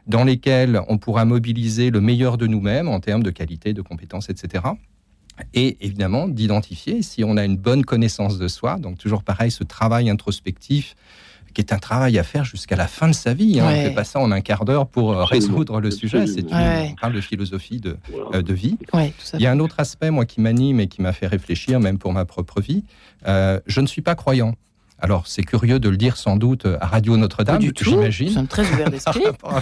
[0.07, 4.29] dans lesquels on pourra mobiliser le meilleur de nous-mêmes en termes de qualité, de compétences,
[4.31, 4.65] etc.
[5.55, 8.79] Et évidemment, d'identifier si on a une bonne connaissance de soi.
[8.79, 10.95] Donc toujours pareil, ce travail introspectif
[11.53, 13.61] qui est un travail à faire jusqu'à la fin de sa vie.
[13.61, 13.67] Hein.
[13.67, 16.27] On ne fait pas ça en un quart d'heure pour euh, résoudre le sujet.
[16.27, 17.97] C'est On parle de philosophie de,
[18.33, 18.79] euh, de vie.
[19.35, 21.99] Il y a un autre aspect, moi, qui m'anime et qui m'a fait réfléchir, même
[21.99, 22.85] pour ma propre vie.
[23.27, 24.55] Euh, je ne suis pas croyant.
[25.03, 28.29] Alors, c'est curieux de le dire sans doute à Radio Notre-Dame, j'imagine.
[28.29, 29.21] Nous sommes très ouverts d'esprit.
[29.41, 29.53] par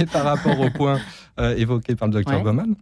[0.00, 1.00] et par rapport au point
[1.40, 2.76] euh, évoqué par le docteur Baumann.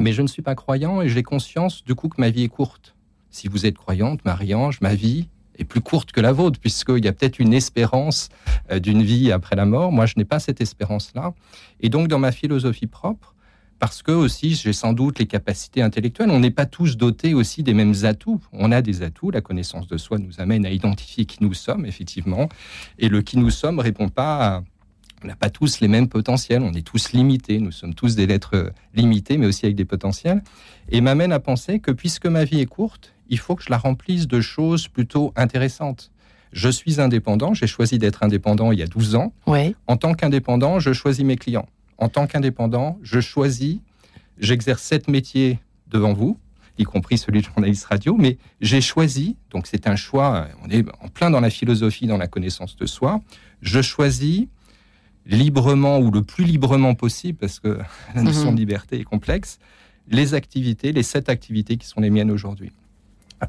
[0.00, 2.48] Mais je ne suis pas croyant et j'ai conscience du coup que ma vie est
[2.48, 2.94] courte.
[3.28, 7.08] Si vous êtes croyante, Marie-Ange, ma vie est plus courte que la vôtre, puisqu'il y
[7.08, 8.30] a peut-être une espérance
[8.70, 9.92] euh, d'une vie après la mort.
[9.92, 11.34] Moi, je n'ai pas cette espérance-là.
[11.80, 13.33] Et donc, dans ma philosophie propre,
[13.78, 16.30] parce que aussi j'ai sans doute les capacités intellectuelles.
[16.30, 18.40] On n'est pas tous dotés aussi des mêmes atouts.
[18.52, 19.30] On a des atouts.
[19.30, 22.48] La connaissance de soi nous amène à identifier qui nous sommes, effectivement.
[22.98, 24.62] Et le qui nous sommes répond pas à
[25.24, 28.26] on n'a pas tous les mêmes potentiels, on est tous limités, nous sommes tous des
[28.26, 30.42] lettres limitées, mais aussi avec des potentiels.
[30.90, 33.78] Et m'amène à penser que puisque ma vie est courte, il faut que je la
[33.78, 36.12] remplisse de choses plutôt intéressantes.
[36.52, 39.32] Je suis indépendant, j'ai choisi d'être indépendant il y a 12 ans.
[39.46, 39.74] Ouais.
[39.86, 41.66] En tant qu'indépendant, je choisis mes clients
[41.98, 43.78] en tant qu'indépendant, je choisis,
[44.38, 46.38] j'exerce sept métiers devant vous,
[46.78, 50.84] y compris celui de journaliste radio, mais j'ai choisi, donc c'est un choix, on est
[51.00, 53.20] en plein dans la philosophie, dans la connaissance de soi,
[53.62, 54.46] je choisis
[55.26, 57.78] librement ou le plus librement possible, parce que
[58.14, 58.58] la notion de mhm.
[58.58, 59.58] liberté est complexe,
[60.08, 62.72] les activités, les sept activités qui sont les miennes aujourd'hui.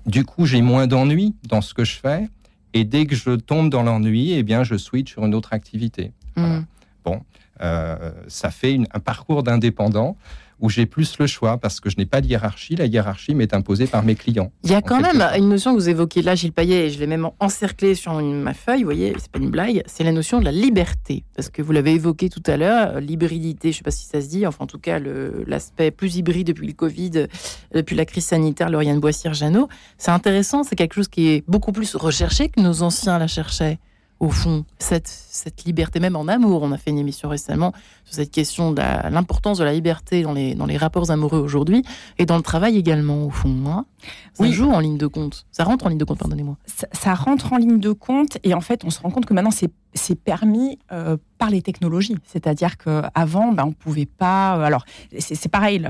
[0.05, 2.27] Du coup, j'ai moins d'ennui dans ce que je fais,
[2.73, 6.11] et dès que je tombe dans l'ennui, eh bien, je switch sur une autre activité.
[6.35, 6.65] Mhm.
[7.03, 7.21] Bon,
[7.61, 10.17] euh, ça fait un parcours d'indépendant
[10.59, 12.75] où j'ai plus le choix parce que je n'ai pas de hiérarchie.
[12.75, 14.51] La hiérarchie m'est imposée par mes clients.
[14.63, 16.99] Il y a quand même une notion que vous évoquez là, Gilles Payet, et je
[16.99, 20.39] l'ai même encerclé sur ma feuille, vous voyez, c'est pas une blague, c'est la notion
[20.39, 21.23] de la liberté.
[21.35, 24.21] Parce que vous l'avez évoqué tout à l'heure, l'hybridité, je ne sais pas si ça
[24.21, 24.99] se dit, enfin en tout cas
[25.45, 27.27] l'aspect plus hybride depuis le Covid,
[27.73, 29.67] depuis la crise sanitaire, Lauriane Boissière-Jeannot.
[29.97, 33.79] C'est intéressant, c'est quelque chose qui est beaucoup plus recherché que nos anciens la cherchaient
[34.19, 36.63] au fond, cette, cette liberté, même en amour.
[36.63, 37.73] On a fait une émission récemment
[38.05, 41.83] sur cette question de l'importance de la liberté dans les, dans les rapports amoureux aujourd'hui
[42.17, 43.55] et dans le travail également, au fond.
[43.67, 43.85] Hein.
[44.33, 45.45] ça joue en ligne de compte.
[45.51, 46.57] Ça rentre en ligne de compte, pardonnez-moi.
[46.65, 49.51] Ça, rentre en ligne de compte et en fait, on se rend compte que maintenant,
[49.51, 52.17] c'est permis euh, par les technologies.
[52.25, 54.57] C'est-à-dire qu'avant, ben, on ne pouvait pas.
[54.57, 54.85] Euh, alors,
[55.19, 55.85] c'est pareil,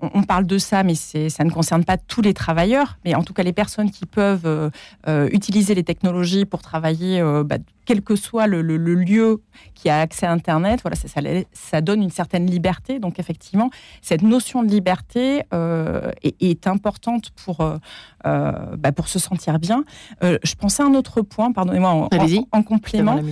[0.00, 2.98] on, parle de ça, mais ça ne concerne pas tous les travailleurs.
[3.04, 7.58] Mais en tout cas, les personnes qui peuvent euh, utiliser les technologies pour travailler, bah,
[7.88, 9.42] quel que soit le, lieu
[9.74, 11.08] qui a accès à Internet, voilà, ça,
[11.52, 12.98] ça, donne une certaine liberté.
[12.98, 13.70] Donc effectivement,
[14.02, 17.78] cette notion de liberté euh, est, importante pour, euh,
[18.26, 19.84] euh, bah, pour se sentir bien.
[20.20, 22.08] je pensais à un autre point, pardonnez-moi, en,
[22.52, 23.22] en, complément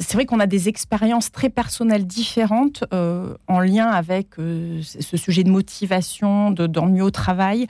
[0.00, 5.16] c'est vrai qu'on a des expériences très personnelles différentes euh, en lien avec euh, ce
[5.18, 7.66] sujet de motivation, de d'ennui au travail.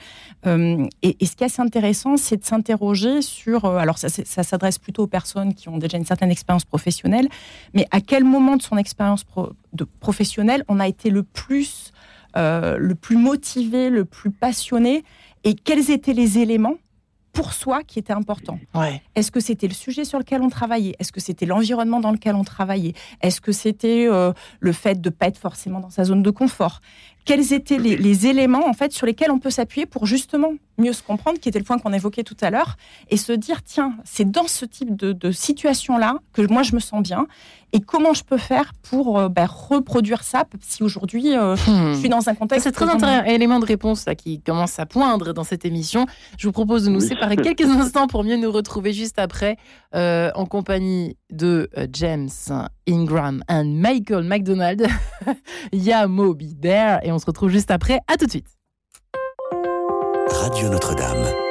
[0.47, 3.65] Euh, et, ce qui est assez intéressant, c'est de s'interroger sur.
[3.65, 4.09] alors, ça,
[4.43, 7.27] s'adresse plutôt aux personnes qui ont déjà une certaine expérience professionnelle,
[7.73, 9.25] mais à quel moment de son expérience
[9.99, 11.91] professionnelle on a été le plus,
[12.35, 15.03] le plus motivé, le plus passionné,
[15.43, 16.77] et quels étaient les éléments
[17.33, 18.59] pour soi qui était important.
[19.15, 20.95] Est-ce que c'était le sujet sur lequel on travaillait?
[20.99, 22.93] Est-ce que c'était l'environnement dans lequel on travaillait?
[23.21, 26.31] Est-ce que c'était euh, le fait de ne pas être forcément dans sa zone de
[26.31, 26.81] confort?
[27.25, 31.03] Quels étaient les, éléments en fait sur lesquels on peut s'appuyer pour justement mieux se
[31.03, 32.75] comprendre, qui était le point qu'on évoquait tout à l'heure,
[33.09, 37.03] et se dire tiens, c'est dans ce type de, situation-là que moi je me sens
[37.03, 37.27] bien,
[37.73, 42.09] et comment je peux faire pour euh, bah, reproduire ça si aujourd'hui euh, je suis
[42.09, 42.65] dans un contexte.
[42.65, 46.05] C'est très intéressant, élément de réponse là, qui commence à poindre dans cette émission.
[46.37, 49.57] Je vous propose de nous séparer quelques instants pour mieux nous retrouver juste après
[49.95, 52.29] euh, en compagnie de James
[52.87, 54.87] Ingram et Michael McDonald.
[55.71, 57.99] Il y a Moby There et on se retrouve juste après.
[58.07, 58.47] À tout de suite.
[60.29, 61.50] Radio Notre-Dame.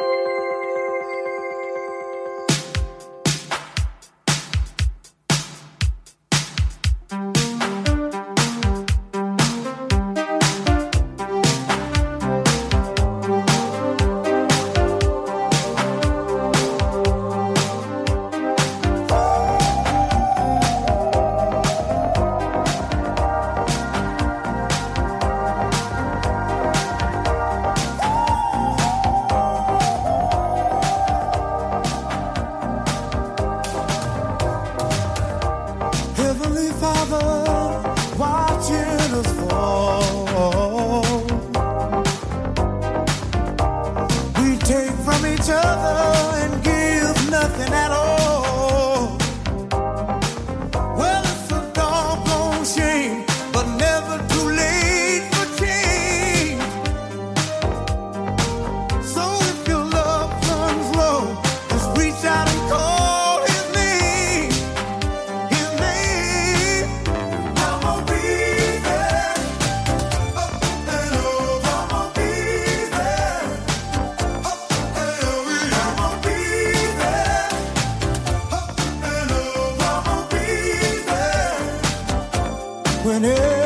[83.04, 83.59] whenever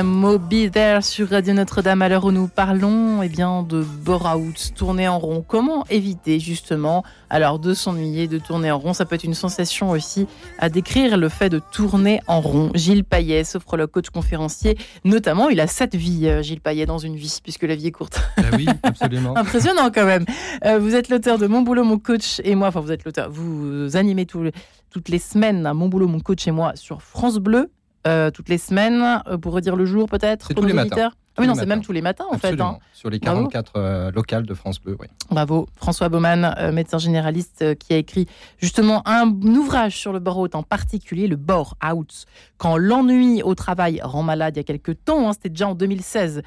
[0.00, 5.06] Moby There sur Radio Notre-Dame à l'heure où nous parlons eh bien, de bore-out, tourner
[5.06, 5.44] en rond.
[5.46, 8.94] Comment éviter justement alors de s'ennuyer, de tourner en rond?
[8.94, 10.26] Ça peut être une sensation aussi
[10.58, 12.70] à décrire le fait de tourner en rond.
[12.74, 13.42] Gilles Payet,
[13.74, 17.64] le coach conférencier, notamment, il a sept vies, euh, Gilles Payet, dans une vie, puisque
[17.64, 18.18] la vie est courte.
[18.38, 19.36] Ah oui, absolument.
[19.36, 20.24] Impressionnant quand même.
[20.64, 23.30] Euh, vous êtes l'auteur de Mon boulot, mon coach et moi, enfin vous êtes l'auteur,
[23.30, 27.68] vous animez toutes les semaines Mon boulot, mon coach et moi sur France Bleu.
[28.06, 31.12] Euh, toutes les semaines, euh, pour redire le jour peut-être C'est tous les matins.
[31.34, 32.60] Ah oui, non, c'est même tous les matins en fait.
[32.60, 32.78] Hein.
[32.92, 35.06] Sur les 44 euh, locales de France Bleu, oui.
[35.30, 35.66] Bravo.
[35.76, 38.26] François Baumann, médecin généraliste, qui a écrit
[38.58, 42.26] justement un ouvrage sur le bore-out, en particulier le bore-out.
[42.58, 45.74] Quand l'ennui au travail rend malade il y a quelques temps, hein, c'était déjà en
[45.74, 46.42] 2016,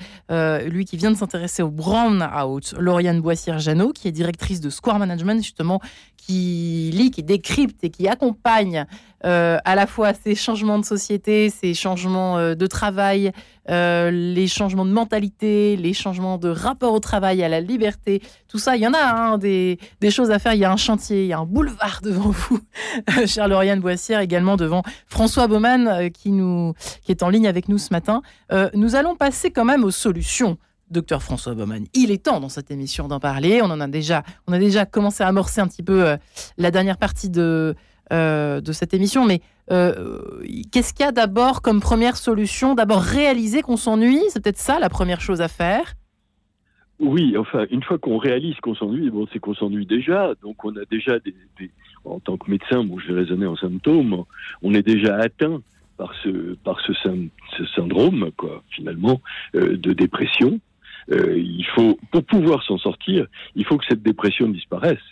[0.67, 5.41] lui qui vient de s'intéresser au brown-out, Lauriane Boissière-Jeannot, qui est directrice de Square Management,
[5.41, 5.81] justement,
[6.15, 8.85] qui lit, qui décrypte et qui accompagne
[9.23, 13.31] euh, à la fois ces changements de société, ces changements euh, de travail,
[13.69, 18.59] euh, les changements de mentalité, les changements de rapport au travail, à la liberté, tout
[18.59, 19.79] ça, il y en a hein, des,
[20.11, 20.53] choses à faire.
[20.53, 22.59] Il y a un chantier, il y a un boulevard devant vous,
[23.25, 27.77] chère Lauriane Boissière, également devant François Baumann qui, nous, qui est en ligne avec nous
[27.77, 28.21] ce matin.
[28.73, 30.57] nous allons passer quand même aux solutions
[30.91, 31.85] docteur François Baumann.
[31.95, 33.59] Il est temps dans cette émission d'en parler.
[33.63, 36.15] On en a déjà, on a déjà commencé à amorcer un petit peu
[36.57, 37.75] la dernière partie de,
[38.13, 39.25] euh, de cette émission.
[39.25, 39.41] Mais
[39.71, 40.29] euh,
[40.71, 44.79] qu'est-ce qu'il y a d'abord comme première solution D'abord réaliser qu'on s'ennuie, c'est peut-être ça
[44.79, 45.95] la première chose à faire
[46.97, 50.31] oui, enfin, une fois qu'on réalise qu'on s'ennuie, c'est qu'on s'ennuie déjà.
[50.41, 51.35] Donc, on a déjà des,
[52.05, 54.23] en tant que médecin, je vais raisonner en symptômes,
[54.61, 55.61] on est déjà atteint
[55.97, 56.93] par ce, par ce,
[57.75, 59.19] syndrome, quoi, finalement,
[59.55, 60.61] euh, de dépression.
[61.11, 65.03] il faut, pour pouvoir s'en sortir, il faut que cette dépression disparaisse.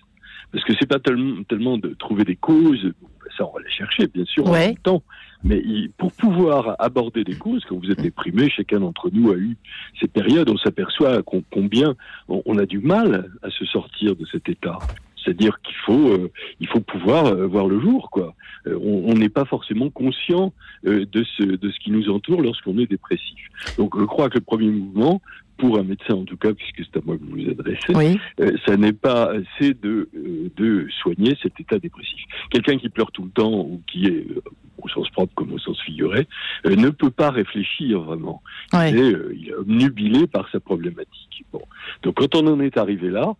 [0.53, 2.93] Parce que c'est pas tellement, tellement de trouver des causes,
[3.37, 5.03] ça on va les chercher bien sûr en même temps,
[5.43, 5.61] mais
[5.97, 9.57] pour pouvoir aborder des causes, quand vous êtes déprimé, chacun d'entre nous a eu
[9.99, 11.95] ces périodes, on s'aperçoit combien
[12.29, 14.77] on, a du mal à se sortir de cet état.
[15.23, 18.35] C'est-à-dire qu'il faut, euh, il faut pouvoir euh, voir le jour, quoi.
[18.67, 20.53] Euh, on n'est pas forcément conscient
[20.83, 23.39] de ce de ce qui nous entoure lorsqu'on est dépressif.
[23.77, 25.21] Donc, je crois que le premier mouvement,
[25.57, 28.51] pour un médecin en tout cas, puisque c'est à moi que vous vous adressez, euh,
[28.65, 32.21] ça n'est pas assez de, euh, de soigner cet état dépressif.
[32.49, 34.41] Quelqu'un qui pleure tout le temps ou qui est euh,
[34.81, 36.27] au sens propre comme au sens figuré
[36.65, 38.41] ne peut pas réfléchir vraiment.
[38.73, 41.45] Il, est, il est obnubilé par sa problématique.
[41.53, 41.61] Bon.
[42.01, 43.33] Donc quand on en est arrivé là,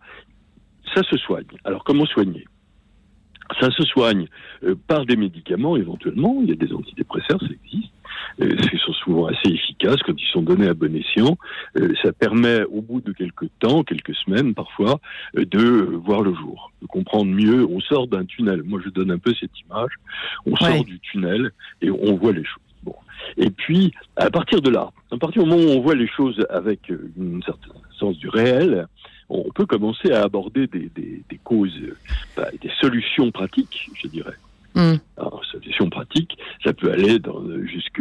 [0.94, 1.46] ça se soigne.
[1.64, 2.44] Alors comment soigner?
[3.60, 4.26] Ça se soigne
[4.64, 7.90] euh, par des médicaments éventuellement, il y a des antidépresseurs, ça existe.
[8.40, 11.36] Euh, qui sont souvent assez efficaces quand ils sont donnés à bon escient.
[11.76, 14.98] Euh, ça permet, au bout de quelques temps, quelques semaines parfois,
[15.34, 15.60] de
[16.04, 17.64] voir le jour, de comprendre mieux.
[17.64, 18.62] On sort d'un tunnel.
[18.64, 19.92] Moi, je donne un peu cette image.
[20.46, 22.62] On sort du tunnel et on voit les choses.
[22.82, 22.96] Bon.
[23.36, 26.44] Et puis, à partir de là, à partir du moment où on voit les choses
[26.50, 28.86] avec un certain sens du réel,
[29.34, 31.78] on peut commencer à aborder des, causes,
[32.36, 34.34] bah, des solutions pratiques, je dirais.
[34.74, 34.94] Mm.
[35.16, 38.00] Alors, solutions pratiques, ça peut aller dans, jusque,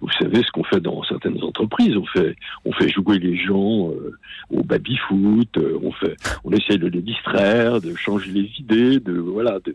[0.00, 1.96] vous savez, ce qu'on fait dans certaines entreprises.
[1.96, 4.16] On fait, on fait jouer les gens euh,
[4.50, 9.14] au baby-foot, euh, on fait, on essaie de les distraire, de changer les idées, de,
[9.14, 9.74] voilà, de,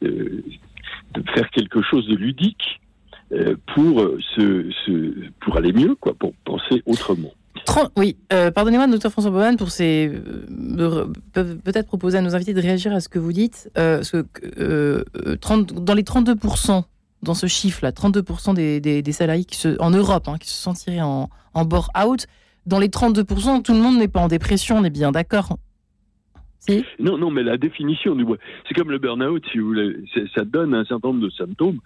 [0.00, 0.42] de,
[1.34, 2.80] faire quelque chose de ludique
[3.32, 4.00] euh, pour,
[4.36, 7.32] se, pour aller mieux, quoi, pour penser autrement
[7.96, 10.10] oui, euh, pardonnez-moi, docteur François Bohan, pour ces.
[10.78, 13.70] Euh, peut-être proposer à nos invités de réagir à ce que vous dites.
[13.78, 14.02] Euh,
[14.32, 15.04] que,
[15.36, 16.84] 30, dans les 32%,
[17.22, 19.46] dans ce chiffre-là, 32% des, des, salariés
[19.78, 22.26] en Europe hein, qui se sentiraient en, en bore-out,
[22.66, 25.56] dans les 32%, tout le monde n'est pas en dépression, on est bien d'accord
[26.66, 28.24] si non, non, mais la définition du
[28.66, 29.96] c'est comme le burn-out, si vous voulez,
[30.34, 31.80] ça donne un certain nombre de symptômes.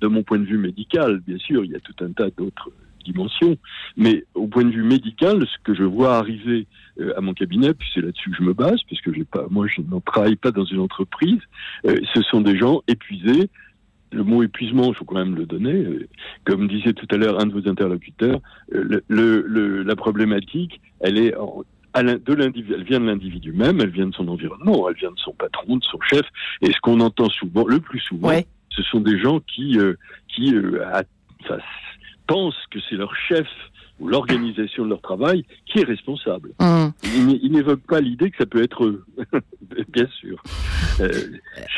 [0.00, 2.70] De mon point de vue médical, bien sûr, il y a tout un tas d'autres
[3.02, 3.56] dimension.
[3.96, 6.66] Mais au point de vue médical, ce que je vois arriver
[7.00, 9.46] euh, à mon cabinet, puis c'est là-dessus que je me base, parce que j'ai pas,
[9.50, 11.40] moi je ne travaille pas dans une entreprise,
[11.86, 13.48] euh, ce sont des gens épuisés.
[14.12, 15.72] Le mot épuisement, il faut quand même le donner.
[15.72, 16.06] Euh,
[16.44, 21.34] comme disait tout à l'heure un de vos interlocuteurs, le, la problématique, elle est
[21.94, 25.18] de l'individu, elle vient de l'individu même, elle vient de son environnement, elle vient de
[25.18, 26.26] son patron, de son chef.
[26.60, 28.38] Et ce qu'on entend souvent, le plus souvent,
[28.68, 29.78] ce sont des gens qui,
[30.28, 30.54] qui
[32.26, 33.46] pensent que c'est leur chef
[34.00, 36.50] ou l'organisation de leur travail qui est responsable.
[36.60, 36.88] Mmh.
[37.04, 39.04] Ils, n'évoquent pas l'idée que ça peut être eux,
[39.88, 40.42] bien sûr.
[41.00, 41.10] Euh,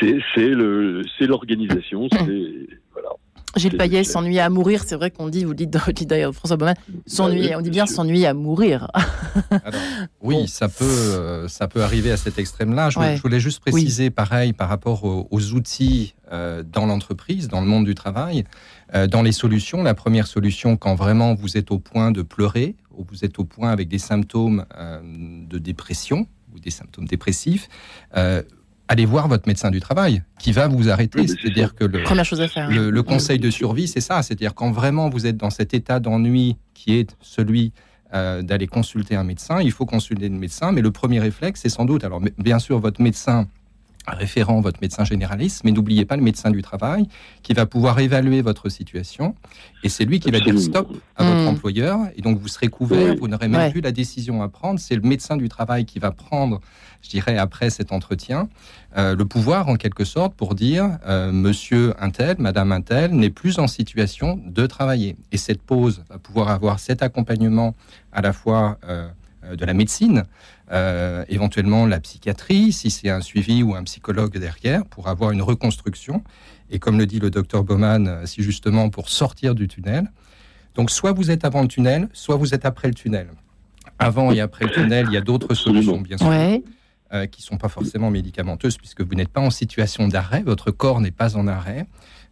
[0.01, 3.09] c'est l'organisation, c'est voilà.
[3.55, 6.75] Gilles Payet s'ennuie à mourir, c'est vrai qu'on dit, vous dites, d'ailleurs François Baumann,
[7.05, 8.91] s'ennuyer, on dit bien s'ennuyer à mourir.
[10.21, 12.89] oui, ça, peut, euh, ça peut arriver à cet extrême-là.
[12.89, 17.85] Je, voulais juste préciser, pareil, par rapport aux, outils euh, dans l'entreprise, dans le monde
[17.85, 18.43] du travail,
[18.93, 19.83] euh, dans les solutions.
[19.83, 23.43] La première solution, quand vraiment vous êtes au point de pleurer, ou vous êtes au
[23.43, 24.65] point avec des symptômes
[25.49, 27.67] de dépression, ou des symptômes dépressifs,
[28.87, 31.27] allez voir votre médecin du travail qui va vous arrêter.
[31.27, 32.03] C'est-à-dire que le,
[32.89, 34.21] le, conseil de survie, c'est ça.
[34.21, 37.73] C'est-à-dire quand vraiment vous êtes dans cet état d'ennui qui est celui
[38.13, 40.71] euh, d'aller consulter un médecin, il faut consulter le médecin.
[40.71, 43.47] Mais le premier réflexe, c'est sans doute, alors bien sûr, votre médecin
[44.13, 47.07] référent, votre médecin généraliste, mais n'oubliez pas le médecin du travail
[47.43, 49.35] qui va pouvoir évaluer votre situation
[49.83, 51.47] et c'est lui qui va dire stop à votre hmm.
[51.47, 54.79] employeur et donc vous serez couvert, vous n'aurez même plus la décision à prendre.
[54.79, 56.61] C'est le médecin du travail qui va prendre,
[57.01, 58.49] je dirais, après cet entretien,
[58.97, 63.59] euh, le pouvoir en quelque sorte pour dire euh, monsieur Intel, madame Intel n'est plus
[63.59, 65.17] en situation de travailler.
[65.31, 67.75] Et cette pause va pouvoir avoir cet accompagnement
[68.11, 69.07] à la fois euh,
[69.55, 70.23] de la médecine,
[70.71, 75.41] euh, éventuellement la psychiatrie, si c'est un suivi ou un psychologue derrière, pour avoir une
[75.41, 76.23] reconstruction.
[76.71, 80.11] Et comme le dit le docteur Baumann, euh, si justement pour sortir du tunnel.
[80.73, 83.27] Donc soit vous êtes avant le tunnel, soit vous êtes après le tunnel.
[83.99, 86.27] Avant et après le tunnel, il y a d'autres solutions, bien sûr.
[87.13, 90.71] Euh, qui ne sont pas forcément médicamenteuses, puisque vous n'êtes pas en situation d'arrêt, votre
[90.71, 91.85] corps n'est pas en arrêt.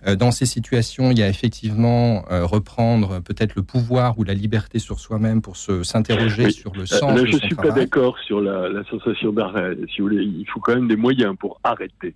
[0.06, 4.34] Euh, dans ces situations, il y a effectivement euh, reprendre peut-être le pouvoir ou la
[4.34, 7.16] liberté sur soi-même pour se s'interroger sur le sens.
[7.16, 9.76] Là, je ne suis pas d'accord sur la, la sensation d'arrêt.
[9.94, 12.16] Si vous voulez, il faut quand même des moyens pour arrêter.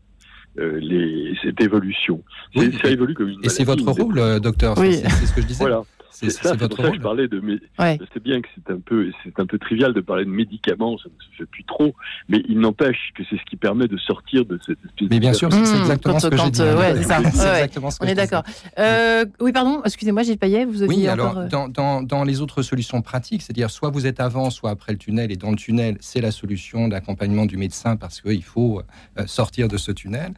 [0.58, 2.24] les, cette évolution.
[2.56, 4.78] ça évolue comme une Et c'est votre rôle, docteur.
[4.78, 5.64] C'est ce que je disais.
[5.64, 5.84] Voilà.
[6.12, 7.42] C'est ça, c'est pour ça que je parlais de.
[7.42, 10.98] Je sais bien que c'est un peu, c'est un peu trivial de parler de médicaments,
[10.98, 11.94] ça ne se fait plus trop,
[12.30, 15.08] mais il n'empêche que c'est ce qui permet de sortir de cette espèce.
[15.10, 16.62] Mais bien sûr, c'est mmh, exactement ce que j'ai dit.
[16.62, 17.20] Ouais, c'est ça.
[17.22, 18.44] exactement ce que On est d'accord.
[18.80, 19.82] Euh, oui, pardon.
[19.84, 23.42] Excusez-moi, Gilles Payet, vous aviez Oui, alors euh, dans, dans, dans, les autres solutions pratiques,
[23.42, 26.32] c'est-à-dire soit vous êtes avant, soit après le tunnel, et dans le tunnel, c'est la
[26.32, 28.82] solution d'accompagnement du médecin parce qu'il faut
[29.20, 30.34] euh, sortir de ce tunnel.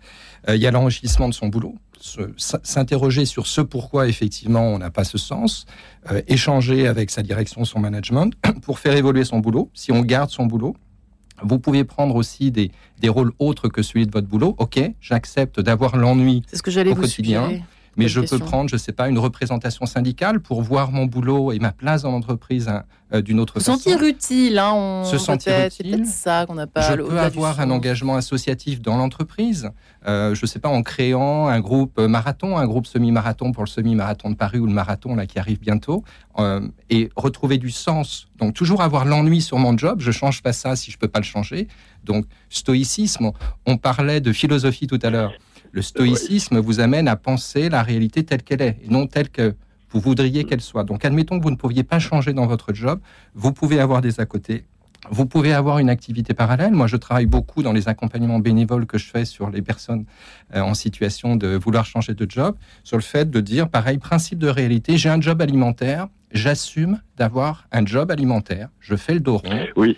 [0.48, 1.76] Il y a l'enrichissement de son boulot
[2.38, 5.66] s'interroger sur ce pourquoi effectivement on n'a pas ce sens,
[6.12, 9.70] euh, échanger avec sa direction, son management, pour faire évoluer son boulot.
[9.74, 10.76] Si on garde son boulot,
[11.42, 14.56] vous pouvez prendre aussi des, des rôles autres que celui de votre boulot.
[14.58, 16.44] Ok, j'accepte d'avoir l'ennui
[16.92, 17.62] au quotidien
[17.98, 21.52] mais je peux prendre, je ne sais pas, une représentation syndicale pour voir mon boulot
[21.52, 22.84] et ma place dans l'entreprise hein,
[23.14, 23.76] euh, d'une autre façon.
[23.76, 25.04] Se sentir utile, hein, on...
[25.04, 26.06] se sentir utile.
[26.06, 26.82] ça qu'on n'a pas.
[26.82, 29.72] Je peux avoir un engagement associatif dans l'entreprise.
[30.08, 33.70] Euh, je ne sais pas, en créant un groupe marathon, un groupe semi-marathon pour le
[33.70, 36.04] semi-marathon de Paris ou le marathon là qui arrive bientôt,
[36.38, 38.28] euh, et retrouver du sens.
[38.38, 40.00] Donc toujours avoir l'ennui sur mon job.
[40.00, 41.68] Je change pas ça si je peux pas le changer.
[42.04, 43.32] Donc stoïcisme.
[43.66, 45.34] On parlait de philosophie tout à l'heure.
[45.72, 49.56] Le stoïcisme vous amène à penser la réalité telle qu'elle est, et non telle que
[49.92, 50.84] vous voudriez qu'elle soit.
[50.84, 53.00] Donc admettons que vous ne pouviez pas changer dans votre job,
[53.34, 54.66] vous pouvez avoir des à côté,
[55.10, 56.74] vous pouvez avoir une activité parallèle.
[56.74, 60.06] Moi, je travaille beaucoup dans les accompagnements bénévoles que je fais sur les personnes
[60.56, 64.40] euh, en situation de vouloir changer de job, sur le fait de dire, pareil, principe
[64.40, 69.38] de réalité, j'ai un job alimentaire, j'assume d'avoir un job alimentaire, je fais le dos
[69.38, 69.98] rond, oui.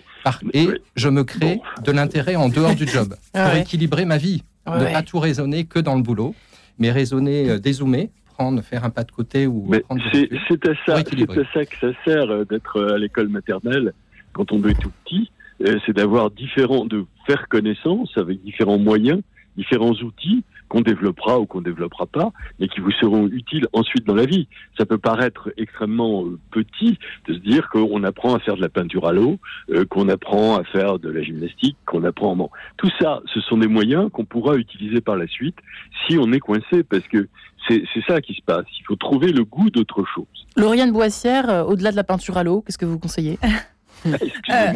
[0.54, 4.44] et je me crée de l'intérêt en dehors du job pour équilibrer ma vie.
[4.66, 6.34] Ne pas tout raisonner que dans le boulot,
[6.78, 10.96] mais raisonner, euh, dézoomer, prendre, faire un pas de côté ou prendre C'est à ça,
[10.96, 13.92] à ça que ça sert euh, d'être à l'école maternelle
[14.32, 15.30] quand on est tout petit,
[15.66, 19.20] euh, c'est d'avoir différents, de faire connaissance avec différents moyens,
[19.56, 20.42] différents outils
[20.72, 24.48] qu'on développera ou qu'on développera pas, mais qui vous seront utiles ensuite dans la vie.
[24.78, 26.98] Ça peut paraître extrêmement euh, petit
[27.28, 30.56] de se dire qu'on apprend à faire de la peinture à l'eau, euh, qu'on apprend
[30.56, 32.34] à faire de la gymnastique, qu'on apprend.
[32.36, 32.48] Bon,
[32.78, 35.58] tout ça, ce sont des moyens qu'on pourra utiliser par la suite
[36.06, 37.28] si on est coincé, parce que
[37.68, 38.64] c'est ça qui se passe.
[38.80, 40.24] Il faut trouver le goût d'autre chose.
[40.56, 43.38] Lauriane Boissière, au-delà de la peinture à l'eau, qu'est-ce que vous conseillez?
[44.06, 44.72] Euh,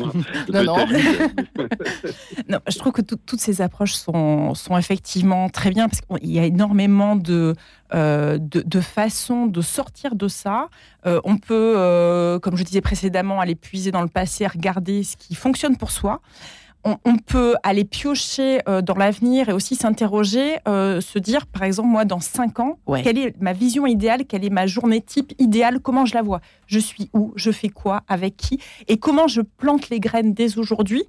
[0.52, 0.76] non, non.
[2.48, 2.58] non.
[2.68, 6.44] je trouve que toutes ces approches sont, sont effectivement très bien parce qu'il y a
[6.44, 7.54] énormément de,
[7.94, 10.68] euh, de, façons de sortir de ça.
[11.06, 15.34] Euh, on peut, comme je disais précédemment, aller puiser dans le passé, regarder ce qui
[15.34, 16.20] fonctionne pour soi
[17.04, 21.88] on, peut aller piocher euh, dans l'avenir et aussi s'interroger, euh, se dire, par exemple,
[21.88, 25.80] moi, dans cinq ans, quelle est ma vision idéale, quelle est ma journée type idéale,
[25.80, 26.40] comment je la vois?
[26.66, 27.32] Je suis où?
[27.36, 28.02] Je fais quoi?
[28.08, 28.60] Avec qui?
[28.88, 31.04] Et comment je plante les graines dès aujourd'hui?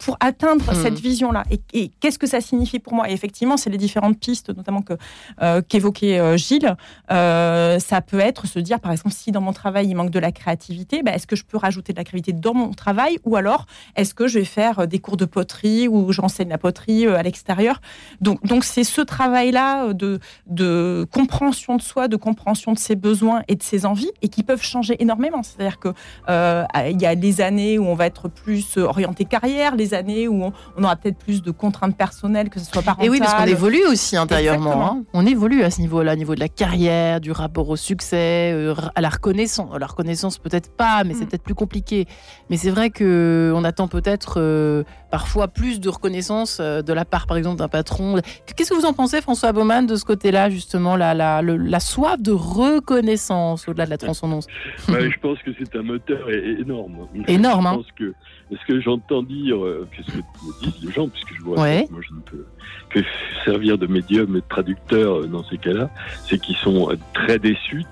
[0.00, 1.02] Pour atteindre cette hmm.
[1.02, 1.44] vision-là.
[1.72, 3.08] Et, qu'est-ce que ça signifie pour moi?
[3.10, 4.94] Et effectivement, c'est les différentes pistes, notamment que
[5.42, 6.74] euh, qu'évoquait euh, Gilles.
[7.10, 10.18] Euh, ça peut être se dire, par exemple, si dans mon travail il manque de
[10.18, 13.18] la créativité, ben, est-ce que je peux rajouter de la créativité dans mon travail?
[13.24, 17.06] Ou alors, est-ce que je vais faire des cours de poterie ou j'enseigne la poterie
[17.06, 17.82] à l'extérieur?
[18.22, 23.42] Donc, donc c'est ce travail-là de, de compréhension de soi, de compréhension de ses besoins
[23.48, 25.42] et de ses envies, et qui peuvent changer énormément.
[25.42, 25.92] C'est-à-dire que
[26.90, 30.44] il y a des années où on va être plus orienté carrière, les années où
[30.44, 33.06] on, aura peut-être plus de contraintes personnelles, que ce soit parental.
[33.06, 34.86] Et oui, parce qu'on évolue aussi intérieurement.
[34.86, 35.04] Hein.
[35.12, 38.74] On évolue à ce niveau-là, au niveau de la carrière, du rapport au succès, euh,
[38.94, 39.70] à la reconnaissance.
[39.78, 41.28] La reconnaissance, peut-être pas, mais c'est mm.
[41.28, 42.06] peut-être plus compliqué.
[42.48, 47.26] Mais c'est vrai qu'on attend peut-être euh, parfois plus de reconnaissance euh, de la part,
[47.26, 48.20] par exemple, d'un patron.
[48.56, 52.20] Qu'est-ce que vous en pensez, François Baumann, de ce côté-là, justement, la, la, la, soif
[52.20, 54.46] de reconnaissance au-delà de la transcendance
[54.88, 57.08] Je pense que c'est un moteur énorme.
[57.26, 57.80] Énorme, hein.
[57.96, 58.14] que
[58.50, 59.58] ce que j'entends dire,
[59.92, 62.44] qu'est-ce que me disent les gens, puisque je vois, moi je ne peux
[62.90, 63.00] que
[63.44, 65.90] servir de médium et de traducteur euh, dans ces cas-là,
[66.28, 67.84] c'est qu'ils sont euh, très déçus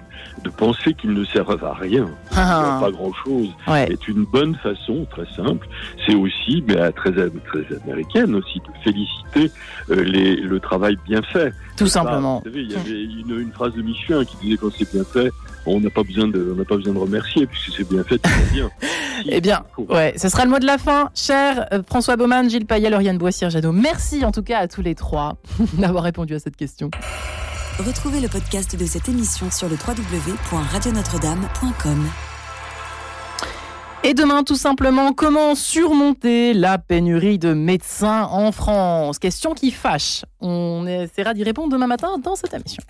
[0.43, 2.79] de penser qu'ils ne servent à rien, ah.
[2.81, 5.67] pas grand-chose, est une bonne façon, très simple.
[6.07, 9.53] C'est aussi, mais très, très américaine aussi, de féliciter
[9.91, 11.53] euh, les, le travail bien fait.
[11.77, 12.41] Tout simplement.
[12.45, 15.05] vous savez, il y avait une, une phrase de Michelin qui disait quand c'est bien
[15.05, 15.31] fait,
[15.69, 18.21] on n'a pas besoin de, on n'a pas besoin de remercier puisque c'est bien fait,
[18.25, 18.71] c'est bien.
[19.29, 22.67] eh bien, ouais, ce sera le mot de la fin, cher euh, François Baumann, Gilles
[22.67, 23.73] Payet, Lauriane Boissière-Jadot.
[23.73, 25.37] Merci en tout cas à tous les trois
[25.79, 26.91] d'avoir répondu à cette question.
[27.79, 32.09] Retrouvez le podcast de cette émission sur le www.radionotre-dame.com.
[34.05, 39.19] Et demain, tout simplement, comment surmonter la pénurie de médecins en France?
[39.19, 40.25] Question qui fâche.
[40.41, 42.83] On essaiera d'y répondre demain matin dans cette émission.